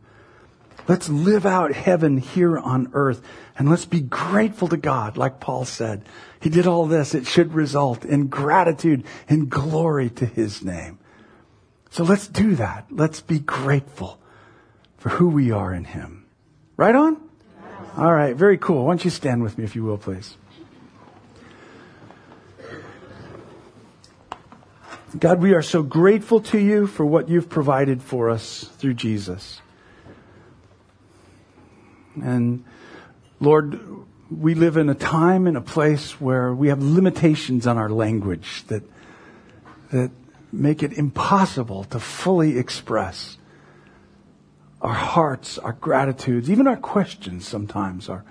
Let's 0.88 1.08
live 1.08 1.46
out 1.46 1.72
heaven 1.72 2.18
here 2.18 2.58
on 2.58 2.90
earth 2.92 3.22
and 3.58 3.70
let's 3.70 3.84
be 3.84 4.00
grateful 4.00 4.68
to 4.68 4.76
God, 4.76 5.16
like 5.16 5.38
Paul 5.38 5.64
said. 5.64 6.04
He 6.40 6.50
did 6.50 6.66
all 6.66 6.86
this. 6.86 7.14
It 7.14 7.26
should 7.26 7.54
result 7.54 8.04
in 8.04 8.26
gratitude 8.26 9.04
and 9.28 9.48
glory 9.48 10.10
to 10.10 10.26
his 10.26 10.62
name. 10.62 10.98
So 11.92 12.04
let's 12.04 12.26
do 12.26 12.56
that. 12.56 12.86
Let's 12.90 13.20
be 13.20 13.38
grateful 13.38 14.18
for 14.96 15.10
who 15.10 15.28
we 15.28 15.50
are 15.50 15.74
in 15.74 15.84
Him. 15.84 16.24
Right 16.78 16.94
on? 16.94 17.20
All 17.96 18.12
right, 18.12 18.34
very 18.34 18.56
cool. 18.56 18.86
Why 18.86 18.92
don't 18.92 19.04
you 19.04 19.10
stand 19.10 19.42
with 19.42 19.58
me, 19.58 19.64
if 19.64 19.76
you 19.76 19.84
will, 19.84 19.98
please? 19.98 20.36
God, 25.18 25.42
we 25.42 25.52
are 25.52 25.60
so 25.60 25.82
grateful 25.82 26.40
to 26.40 26.58
you 26.58 26.86
for 26.86 27.04
what 27.04 27.28
you've 27.28 27.50
provided 27.50 28.02
for 28.02 28.30
us 28.30 28.64
through 28.78 28.94
Jesus. 28.94 29.60
And 32.22 32.64
Lord, 33.40 33.78
we 34.30 34.54
live 34.54 34.78
in 34.78 34.88
a 34.88 34.94
time 34.94 35.46
and 35.46 35.58
a 35.58 35.60
place 35.60 36.18
where 36.18 36.54
we 36.54 36.68
have 36.68 36.82
limitations 36.82 37.66
on 37.66 37.76
our 37.76 37.90
language 37.90 38.64
that, 38.68 38.84
that 39.90 40.10
make 40.50 40.82
it 40.82 40.94
impossible 40.94 41.84
to 41.84 42.00
fully 42.00 42.56
express 42.56 43.36
our 44.82 44.92
hearts, 44.92 45.58
our 45.58 45.74
gratitudes, 45.74 46.50
even 46.50 46.66
our 46.66 46.76
questions 46.76 47.46
sometimes 47.46 48.08
are 48.08 48.24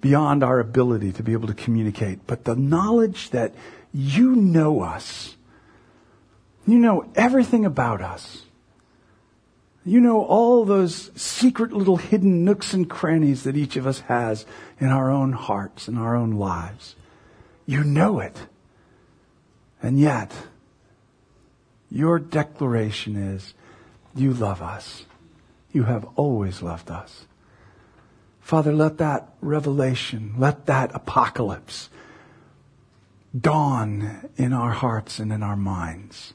beyond 0.00 0.44
our 0.44 0.60
ability 0.60 1.10
to 1.12 1.22
be 1.22 1.32
able 1.32 1.48
to 1.48 1.54
communicate. 1.54 2.26
But 2.26 2.44
the 2.44 2.54
knowledge 2.54 3.30
that 3.30 3.54
you 3.92 4.36
know 4.36 4.82
us, 4.82 5.36
you 6.66 6.78
know 6.78 7.10
everything 7.16 7.64
about 7.64 8.00
us. 8.00 8.44
You 9.84 10.00
know 10.00 10.24
all 10.24 10.64
those 10.64 11.10
secret 11.20 11.72
little 11.72 11.96
hidden 11.96 12.44
nooks 12.44 12.72
and 12.72 12.88
crannies 12.88 13.44
that 13.44 13.56
each 13.56 13.76
of 13.76 13.86
us 13.86 14.00
has 14.00 14.46
in 14.80 14.88
our 14.88 15.10
own 15.10 15.32
hearts 15.32 15.88
and 15.88 15.98
our 15.98 16.16
own 16.16 16.32
lives. 16.32 16.94
You 17.66 17.82
know 17.82 18.20
it. 18.20 18.36
And 19.82 19.98
yet, 19.98 20.32
your 21.90 22.18
declaration 22.18 23.16
is, 23.16 23.54
you 24.14 24.32
love 24.32 24.62
us. 24.62 25.04
You 25.76 25.82
have 25.82 26.08
always 26.16 26.62
loved 26.62 26.90
us. 26.90 27.26
Father, 28.40 28.72
let 28.72 28.96
that 28.96 29.28
revelation, 29.42 30.32
let 30.38 30.64
that 30.64 30.90
apocalypse 30.94 31.90
dawn 33.38 34.30
in 34.38 34.54
our 34.54 34.70
hearts 34.70 35.18
and 35.18 35.30
in 35.30 35.42
our 35.42 35.54
minds. 35.54 36.32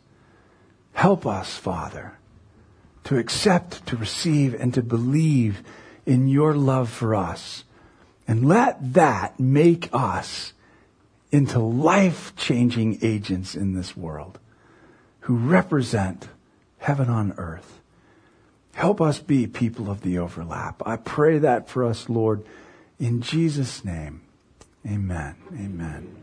Help 0.93 1.25
us, 1.25 1.57
Father, 1.57 2.19
to 3.05 3.17
accept, 3.17 3.83
to 3.87 3.97
receive, 3.97 4.53
and 4.53 4.75
to 4.75 4.83
believe 4.83 5.63
in 6.05 6.27
your 6.27 6.53
love 6.53 6.91
for 6.91 7.15
us. 7.15 7.63
And 8.27 8.47
let 8.47 8.93
that 8.93 9.39
make 9.39 9.89
us 9.91 10.53
into 11.31 11.57
life 11.57 12.35
changing 12.35 12.99
agents 13.01 13.55
in 13.55 13.73
this 13.73 13.97
world 13.97 14.37
who 15.21 15.35
represent 15.35 16.27
heaven 16.77 17.09
on 17.09 17.33
earth. 17.37 17.80
Help 18.81 18.99
us 18.99 19.19
be 19.19 19.45
people 19.45 19.91
of 19.91 20.01
the 20.01 20.17
overlap. 20.17 20.81
I 20.87 20.95
pray 20.95 21.37
that 21.37 21.69
for 21.69 21.85
us, 21.85 22.09
Lord, 22.09 22.43
in 22.97 23.21
Jesus' 23.21 23.85
name. 23.85 24.23
Amen. 24.87 25.35
Amen. 25.53 26.20